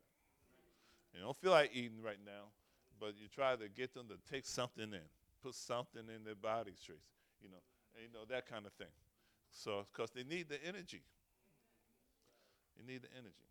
They 1.13 1.21
don't 1.21 1.37
feel 1.37 1.51
like 1.51 1.71
eating 1.73 2.01
right 2.03 2.19
now, 2.25 2.51
but 2.99 3.13
you 3.17 3.27
try 3.33 3.55
to 3.55 3.69
get 3.69 3.93
them 3.93 4.07
to 4.09 4.17
take 4.31 4.45
something 4.45 4.83
in, 4.83 5.07
put 5.41 5.55
something 5.55 6.03
in 6.13 6.23
their 6.25 6.35
body 6.35 6.73
streets, 6.79 7.07
you 7.41 7.49
know, 7.49 7.57
and, 7.95 8.03
you 8.03 8.09
know 8.13 8.25
that 8.29 8.47
kind 8.47 8.65
of 8.65 8.73
thing. 8.73 8.91
So, 9.51 9.85
because 9.91 10.11
they 10.11 10.23
need 10.23 10.49
the 10.49 10.63
energy. 10.63 11.03
You 12.77 12.85
need 12.85 13.01
the 13.01 13.09
energy. 13.17 13.47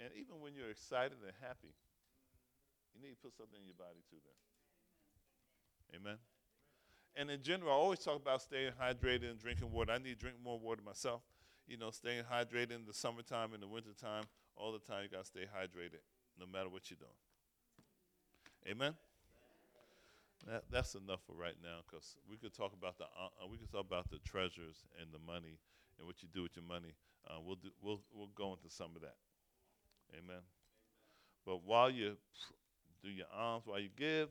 And 0.00 0.08
even 0.18 0.40
when 0.40 0.54
you're 0.54 0.70
excited 0.70 1.16
and 1.22 1.32
happy, 1.40 1.72
you 2.94 3.00
need 3.00 3.14
to 3.14 3.20
put 3.22 3.36
something 3.36 3.60
in 3.60 3.66
your 3.66 3.78
body 3.78 4.02
too. 4.10 4.16
Then, 5.92 6.00
amen. 6.00 6.18
And 7.16 7.30
in 7.30 7.42
general, 7.42 7.70
I 7.70 7.74
always 7.74 8.00
talk 8.00 8.16
about 8.16 8.42
staying 8.42 8.72
hydrated 8.80 9.30
and 9.30 9.38
drinking 9.38 9.70
water. 9.70 9.92
I 9.92 9.98
need 9.98 10.18
to 10.18 10.20
drink 10.20 10.36
more 10.42 10.58
water 10.58 10.82
myself. 10.84 11.22
You 11.68 11.76
know, 11.78 11.90
staying 11.90 12.24
hydrated 12.24 12.72
in 12.72 12.84
the 12.86 12.92
summertime, 12.92 13.54
in 13.54 13.60
the 13.60 13.68
wintertime, 13.68 14.24
all 14.56 14.72
the 14.72 14.80
time. 14.80 15.04
You 15.04 15.08
got 15.08 15.20
to 15.20 15.26
stay 15.26 15.46
hydrated 15.46 16.02
no 16.38 16.46
matter 16.46 16.68
what 16.68 16.90
you're 16.90 16.98
doing. 16.98 17.10
Amen? 18.68 18.94
That, 20.46 20.64
that's 20.70 20.94
enough 20.94 21.20
for 21.26 21.32
right 21.32 21.56
now 21.62 21.80
because 21.88 22.16
we 22.28 22.36
could 22.36 22.52
talk 22.54 22.72
about 22.76 22.98
the 22.98 23.04
uh, 23.04 23.32
uh, 23.42 23.46
we 23.50 23.56
could 23.56 23.70
talk 23.70 23.86
about 23.86 24.10
the 24.10 24.18
treasures 24.18 24.84
and 25.00 25.08
the 25.10 25.18
money 25.18 25.58
and 25.98 26.06
what 26.06 26.22
you 26.22 26.28
do 26.32 26.42
with 26.42 26.54
your 26.56 26.66
money. 26.66 26.94
Uh, 27.26 27.40
we'll 27.42 27.56
do 27.56 27.70
we'll 27.80 28.00
we'll 28.12 28.30
go 28.34 28.52
into 28.52 28.68
some 28.68 28.90
of 28.94 29.02
that. 29.02 29.16
Amen. 30.12 30.42
But 31.46 31.64
while 31.64 31.90
you 31.90 32.16
do 33.02 33.08
your 33.08 33.26
alms, 33.34 33.64
while 33.66 33.80
you 33.80 33.88
give, 33.96 34.28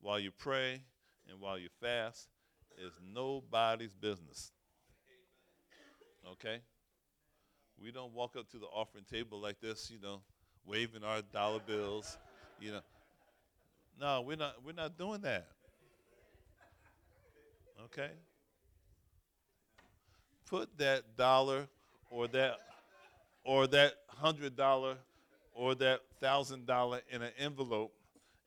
while 0.00 0.20
you 0.20 0.30
pray, 0.30 0.82
and 1.28 1.40
while 1.40 1.58
you 1.58 1.68
fast 1.80 2.28
is 2.78 2.92
nobody's 3.12 3.94
business. 3.94 4.52
Okay? 6.32 6.60
We 7.80 7.90
don't 7.92 8.12
walk 8.12 8.36
up 8.36 8.50
to 8.50 8.58
the 8.58 8.66
offering 8.66 9.04
table 9.10 9.40
like 9.40 9.60
this, 9.60 9.90
you 9.90 10.00
know, 10.00 10.20
waving 10.64 11.04
our 11.04 11.22
dollar 11.22 11.60
bills, 11.60 12.18
you 12.60 12.72
know. 12.72 12.80
No, 14.00 14.22
we're 14.22 14.36
not 14.36 14.56
we're 14.64 14.72
not 14.72 14.98
doing 14.98 15.20
that. 15.22 15.46
Okay? 17.84 18.10
Put 20.48 20.76
that 20.78 21.16
dollar 21.16 21.68
or 22.10 22.28
that 22.28 22.58
or 23.44 23.66
that 23.68 23.94
hundred 24.08 24.56
dollar 24.56 24.96
or 25.52 25.74
that 25.76 26.00
thousand 26.20 26.66
dollar 26.66 27.00
in 27.10 27.22
an 27.22 27.32
envelope 27.38 27.92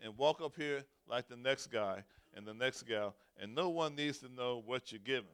and 0.02 0.18
walk 0.18 0.42
up 0.42 0.56
here 0.56 0.84
like 1.08 1.28
the 1.28 1.36
next 1.36 1.68
guy 1.68 2.04
and 2.36 2.46
the 2.46 2.54
next 2.54 2.84
gal, 2.84 3.16
and 3.42 3.56
no 3.56 3.70
one 3.70 3.96
needs 3.96 4.20
to 4.20 4.30
know 4.30 4.62
what 4.66 4.92
you're 4.92 5.02
giving. 5.04 5.26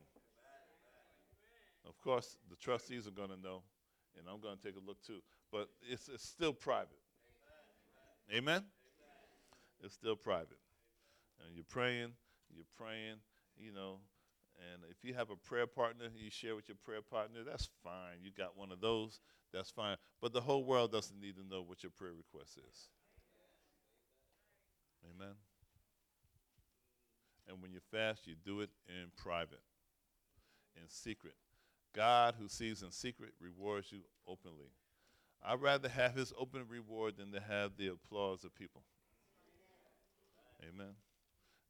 Of 1.85 1.99
course, 2.01 2.37
the 2.49 2.55
trustees 2.55 3.07
are 3.07 3.11
going 3.11 3.29
to 3.29 3.41
know, 3.41 3.61
and 4.17 4.25
I'm 4.29 4.39
going 4.39 4.55
to 4.55 4.63
take 4.63 4.75
a 4.77 4.87
look 4.87 5.01
too. 5.05 5.19
But 5.51 5.67
it's, 5.89 6.07
it's 6.07 6.23
still 6.23 6.53
private. 6.53 6.99
Amen? 8.33 8.63
It's 9.83 9.93
still 9.93 10.15
private. 10.15 10.59
And 11.45 11.55
you're 11.55 11.65
praying, 11.65 12.13
you're 12.55 12.65
praying, 12.77 13.17
you 13.57 13.71
know, 13.73 13.99
and 14.71 14.83
if 14.89 15.03
you 15.03 15.13
have 15.13 15.29
a 15.29 15.35
prayer 15.35 15.67
partner, 15.67 16.05
you 16.15 16.29
share 16.29 16.55
with 16.55 16.67
your 16.67 16.77
prayer 16.85 17.01
partner, 17.01 17.39
that's 17.45 17.69
fine. 17.83 18.21
You 18.21 18.31
got 18.31 18.57
one 18.57 18.71
of 18.71 18.79
those, 18.81 19.19
that's 19.51 19.71
fine. 19.71 19.97
But 20.21 20.31
the 20.33 20.41
whole 20.41 20.63
world 20.63 20.91
doesn't 20.91 21.19
need 21.19 21.35
to 21.35 21.45
know 21.45 21.61
what 21.61 21.83
your 21.83 21.91
prayer 21.91 22.13
request 22.13 22.57
is. 22.57 22.87
Amen. 25.03 25.33
And 27.47 27.61
when 27.61 27.73
you 27.73 27.79
fast, 27.91 28.25
you 28.25 28.35
do 28.45 28.61
it 28.61 28.69
in 28.87 29.11
private, 29.17 29.61
in 30.77 30.87
secret. 30.87 31.33
God, 31.93 32.35
who 32.39 32.47
sees 32.47 32.81
in 32.81 32.91
secret, 32.91 33.33
rewards 33.39 33.91
you 33.91 33.99
openly. 34.27 34.71
I'd 35.45 35.61
rather 35.61 35.89
have 35.89 36.15
his 36.15 36.31
open 36.39 36.63
reward 36.69 37.17
than 37.17 37.31
to 37.33 37.39
have 37.41 37.71
the 37.77 37.87
applause 37.87 38.45
of 38.45 38.55
people. 38.55 38.83
Amen. 40.69 40.93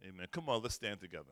Amen. 0.07 0.27
Come 0.31 0.49
on, 0.49 0.61
let's 0.61 0.75
stand 0.75 0.99
together. 0.99 1.25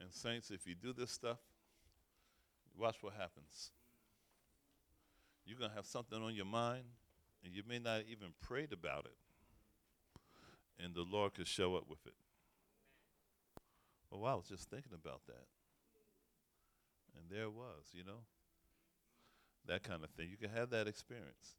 And, 0.00 0.12
saints, 0.12 0.50
if 0.50 0.66
you 0.66 0.74
do 0.74 0.92
this 0.92 1.10
stuff, 1.10 1.38
watch 2.76 2.96
what 3.00 3.14
happens. 3.14 3.70
You're 5.46 5.58
going 5.58 5.70
to 5.70 5.76
have 5.76 5.86
something 5.86 6.20
on 6.20 6.34
your 6.34 6.44
mind, 6.44 6.84
and 7.44 7.54
you 7.54 7.62
may 7.66 7.78
not 7.78 8.02
even 8.10 8.28
prayed 8.42 8.72
about 8.72 9.06
it. 9.06 9.16
And 10.82 10.94
the 10.94 11.04
Lord 11.04 11.34
could 11.34 11.46
show 11.46 11.76
up 11.76 11.84
with 11.88 12.04
it. 12.04 12.14
Well, 14.10 14.24
I 14.30 14.34
was 14.34 14.48
just 14.48 14.68
thinking 14.68 14.92
about 14.92 15.20
that. 15.26 15.46
And 17.16 17.30
there 17.30 17.44
it 17.44 17.52
was, 17.52 17.84
you 17.92 18.04
know? 18.04 18.24
That 19.66 19.82
kind 19.82 20.04
of 20.04 20.10
thing. 20.10 20.28
You 20.30 20.36
can 20.36 20.54
have 20.54 20.70
that 20.70 20.86
experience. 20.86 21.56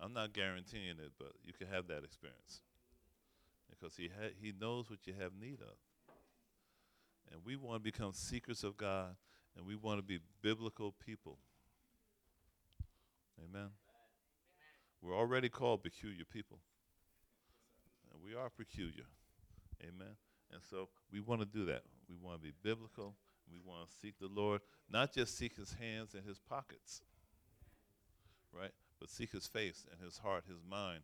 I'm 0.00 0.12
not 0.12 0.32
guaranteeing 0.32 0.98
it, 0.98 1.12
but 1.18 1.32
you 1.44 1.52
can 1.52 1.68
have 1.68 1.88
that 1.88 2.04
experience. 2.04 2.62
Because 3.68 3.96
he, 3.96 4.08
ha- 4.08 4.34
he 4.40 4.52
knows 4.58 4.88
what 4.88 5.00
you 5.06 5.14
have 5.18 5.32
need 5.38 5.60
of. 5.60 5.76
And 7.32 7.40
we 7.44 7.56
want 7.56 7.82
to 7.82 7.92
become 7.92 8.12
seekers 8.12 8.62
of 8.62 8.76
God, 8.76 9.16
and 9.56 9.66
we 9.66 9.74
want 9.74 9.98
to 9.98 10.02
be 10.02 10.20
biblical 10.42 10.94
people. 11.04 11.38
Amen. 13.42 13.68
We're 15.02 15.16
already 15.16 15.48
called 15.48 15.82
peculiar 15.82 16.24
people. 16.24 16.58
And 18.12 18.22
we 18.22 18.34
are 18.34 18.50
peculiar. 18.50 19.04
Amen. 19.82 20.16
And 20.52 20.62
so 20.70 20.88
we 21.12 21.20
want 21.20 21.40
to 21.40 21.46
do 21.46 21.64
that. 21.66 21.82
We 22.08 22.16
want 22.16 22.38
to 22.38 22.42
be 22.42 22.52
biblical. 22.62 23.14
We 23.50 23.58
want 23.64 23.88
to 23.88 23.94
seek 24.00 24.18
the 24.18 24.28
Lord, 24.28 24.60
not 24.90 25.12
just 25.12 25.38
seek 25.38 25.56
his 25.56 25.72
hands 25.74 26.14
and 26.14 26.24
his 26.24 26.38
pockets, 26.38 27.02
right? 28.52 28.72
But 28.98 29.10
seek 29.10 29.32
his 29.32 29.46
face 29.46 29.86
and 29.92 30.00
his 30.00 30.18
heart, 30.18 30.44
his 30.48 30.62
mind. 30.68 31.02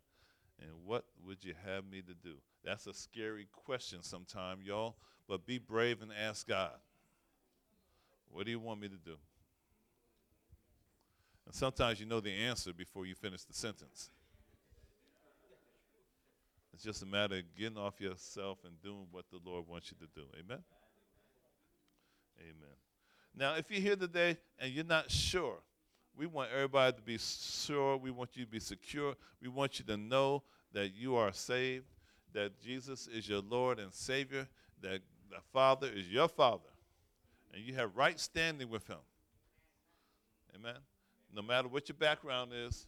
And 0.61 0.71
what 0.85 1.05
would 1.25 1.45
you 1.45 1.55
have 1.65 1.85
me 1.85 2.03
to 2.03 2.15
do? 2.15 2.35
That's 2.65 2.87
a 2.87 2.95
scary 2.95 3.49
question 3.53 4.03
sometimes, 4.03 4.65
y'all. 4.65 4.97
But 5.29 5.47
be 5.47 5.59
brave 5.59 6.03
and 6.03 6.11
ask 6.13 6.49
God, 6.49 6.73
what 8.29 8.45
do 8.45 8.51
you 8.51 8.61
want 8.61 8.81
me 8.81 8.89
to 8.89 8.97
do? 8.97 9.17
And 11.47 11.55
sometimes 11.55 12.01
you 12.01 12.07
know 12.07 12.21
the 12.21 12.33
answer 12.33 12.73
before 12.73 13.07
you 13.07 13.15
finish 13.15 13.45
the 13.45 13.55
sentence. 13.55 14.11
It's 16.73 16.83
just 16.83 17.03
a 17.03 17.07
matter 17.07 17.37
of 17.37 17.43
getting 17.57 17.77
off 17.77 18.01
yourself 18.01 18.59
and 18.65 18.81
doing 18.83 19.07
what 19.11 19.27
the 19.31 19.39
Lord 19.45 19.67
wants 19.69 19.93
you 19.93 20.07
to 20.07 20.13
do. 20.15 20.27
Amen? 20.39 20.63
Amen. 22.41 22.77
Now, 23.37 23.55
if 23.55 23.71
you're 23.71 23.81
here 23.81 23.97
today 23.97 24.37
and 24.59 24.73
you're 24.73 24.85
not 24.85 25.11
sure, 25.11 25.59
we 26.17 26.27
want 26.27 26.51
everybody 26.55 26.97
to 26.97 27.03
be 27.03 27.19
sure. 27.19 27.97
We 27.97 28.11
want 28.11 28.31
you 28.35 28.45
to 28.45 28.51
be 28.51 28.61
secure. 28.61 29.15
We 29.41 29.49
want 29.49 29.79
you 29.79 29.85
to 29.87 29.97
know 29.97 30.43
that 30.73 30.95
you 30.95 31.17
are 31.17 31.33
saved, 31.33 31.87
that 32.33 32.61
Jesus 32.61 33.07
is 33.07 33.29
your 33.29 33.41
Lord 33.41 33.79
and 33.79 33.93
Savior, 33.93 34.49
that 34.83 35.01
the 35.31 35.41
Father 35.53 35.89
is 35.89 36.09
your 36.09 36.29
Father, 36.29 36.69
and 37.55 37.63
you 37.63 37.75
have 37.75 37.97
right 37.97 38.19
standing 38.19 38.69
with 38.69 38.87
Him. 38.87 38.99
Amen. 40.55 40.77
No 41.35 41.43
matter 41.43 41.69
what 41.69 41.89
your 41.89 41.97
background 41.97 42.53
is, 42.55 42.87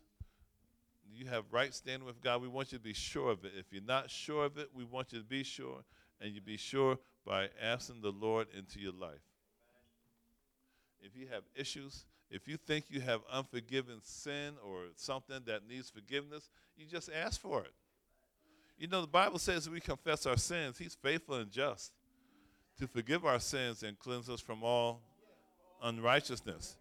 you 1.12 1.26
have 1.26 1.44
right 1.50 1.72
standing 1.72 2.06
with 2.06 2.20
God. 2.20 2.42
We 2.42 2.48
want 2.48 2.72
you 2.72 2.78
to 2.78 2.84
be 2.84 2.92
sure 2.92 3.30
of 3.30 3.44
it. 3.44 3.52
If 3.56 3.66
you're 3.72 3.82
not 3.82 4.10
sure 4.10 4.44
of 4.44 4.58
it, 4.58 4.70
we 4.74 4.84
want 4.84 5.12
you 5.12 5.20
to 5.20 5.24
be 5.24 5.44
sure, 5.44 5.84
and 6.20 6.32
you 6.32 6.40
be 6.40 6.56
sure 6.56 6.98
by 7.26 7.48
asking 7.62 8.02
the 8.02 8.10
Lord 8.10 8.48
into 8.56 8.80
your 8.80 8.92
life. 8.92 9.22
If 11.00 11.16
you 11.16 11.26
have 11.32 11.42
issues, 11.54 12.04
if 12.30 12.48
you 12.48 12.56
think 12.56 12.86
you 12.88 13.00
have 13.00 13.20
unforgiven 13.30 14.00
sin 14.02 14.54
or 14.64 14.86
something 14.96 15.40
that 15.46 15.68
needs 15.68 15.90
forgiveness, 15.90 16.48
you 16.76 16.86
just 16.86 17.10
ask 17.14 17.40
for 17.40 17.62
it. 17.62 17.72
You 18.76 18.88
know, 18.88 19.00
the 19.02 19.06
Bible 19.06 19.38
says 19.38 19.70
we 19.70 19.80
confess 19.80 20.26
our 20.26 20.36
sins, 20.36 20.78
He's 20.78 20.94
faithful 20.94 21.36
and 21.36 21.50
just 21.50 21.92
to 22.78 22.88
forgive 22.88 23.24
our 23.24 23.38
sins 23.38 23.82
and 23.82 23.98
cleanse 23.98 24.28
us 24.28 24.40
from 24.40 24.62
all 24.62 25.00
unrighteousness. 25.82 26.76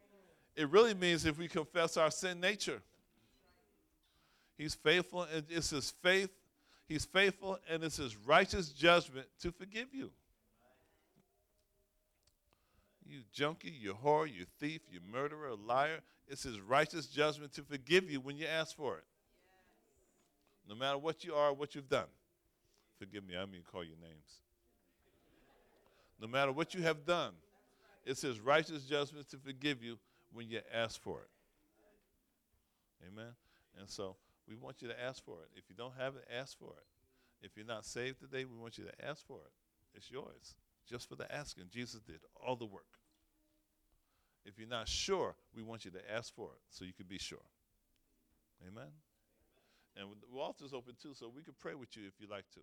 It 0.55 0.69
really 0.69 0.93
means 0.93 1.25
if 1.25 1.37
we 1.37 1.47
confess 1.47 1.97
our 1.97 2.11
sin 2.11 2.39
nature. 2.39 2.81
He's 4.57 4.75
faithful 4.75 5.23
and 5.33 5.43
it's 5.49 5.71
his 5.71 5.91
faith. 6.01 6.29
He's 6.87 7.05
faithful 7.05 7.57
and 7.69 7.83
it's 7.83 7.97
his 7.97 8.15
righteous 8.15 8.69
judgment 8.69 9.27
to 9.41 9.51
forgive 9.51 9.87
you. 9.93 10.11
You 13.05 13.19
junkie, 13.33 13.71
you 13.71 13.95
whore, 13.95 14.27
you 14.27 14.45
thief, 14.59 14.81
you 14.89 14.99
murderer, 15.11 15.55
liar. 15.55 15.99
It's 16.27 16.43
his 16.43 16.59
righteous 16.59 17.07
judgment 17.07 17.53
to 17.53 17.63
forgive 17.63 18.09
you 18.09 18.19
when 18.19 18.37
you 18.37 18.45
ask 18.45 18.75
for 18.75 18.97
it. 18.97 19.03
No 20.69 20.75
matter 20.75 20.97
what 20.97 21.23
you 21.23 21.33
are, 21.33 21.51
what 21.51 21.75
you've 21.75 21.89
done. 21.89 22.07
Forgive 22.97 23.27
me, 23.27 23.35
I 23.35 23.45
mean 23.45 23.61
call 23.69 23.83
your 23.83 23.97
names 24.01 24.43
no 26.23 26.29
matter 26.29 26.53
what 26.53 26.73
you 26.73 26.81
have 26.81 27.05
done. 27.05 27.33
It's 28.05 28.21
his 28.21 28.39
righteous 28.39 28.83
judgment 28.83 29.29
to 29.31 29.37
forgive 29.37 29.83
you 29.83 29.97
when 30.33 30.49
you 30.49 30.59
ask 30.73 31.01
for 31.01 31.21
it. 31.21 31.29
Amen. 33.07 33.31
And 33.79 33.89
so 33.89 34.15
we 34.47 34.55
want 34.55 34.81
you 34.81 34.87
to 34.87 35.03
ask 35.03 35.23
for 35.23 35.41
it. 35.43 35.49
If 35.55 35.63
you 35.69 35.75
don't 35.75 35.93
have 35.97 36.15
it, 36.15 36.27
ask 36.35 36.57
for 36.57 36.73
it. 36.77 37.45
If 37.45 37.57
you're 37.57 37.65
not 37.65 37.85
saved 37.85 38.19
today, 38.19 38.45
we 38.45 38.57
want 38.57 38.77
you 38.77 38.85
to 38.85 39.05
ask 39.07 39.25
for 39.25 39.37
it. 39.37 39.51
It's 39.95 40.09
yours. 40.09 40.55
Just 40.89 41.07
for 41.07 41.15
the 41.15 41.31
asking. 41.33 41.65
Jesus 41.71 42.01
did 42.01 42.19
all 42.45 42.55
the 42.55 42.65
work. 42.65 42.85
If 44.45 44.57
you're 44.57 44.67
not 44.67 44.89
sure, 44.89 45.35
we 45.55 45.63
want 45.63 45.85
you 45.85 45.91
to 45.91 46.11
ask 46.13 46.33
for 46.33 46.47
it 46.47 46.59
so 46.69 46.83
you 46.83 46.93
can 46.93 47.05
be 47.07 47.17
sure. 47.17 47.45
Amen. 48.67 48.91
And 49.95 50.07
the 50.33 50.39
altar's 50.39 50.73
open 50.73 50.95
too, 51.01 51.13
so 51.13 51.31
we 51.33 51.43
can 51.43 51.53
pray 51.59 51.75
with 51.75 51.95
you 51.95 52.03
if 52.07 52.19
you 52.19 52.27
like 52.29 52.49
to. 52.55 52.59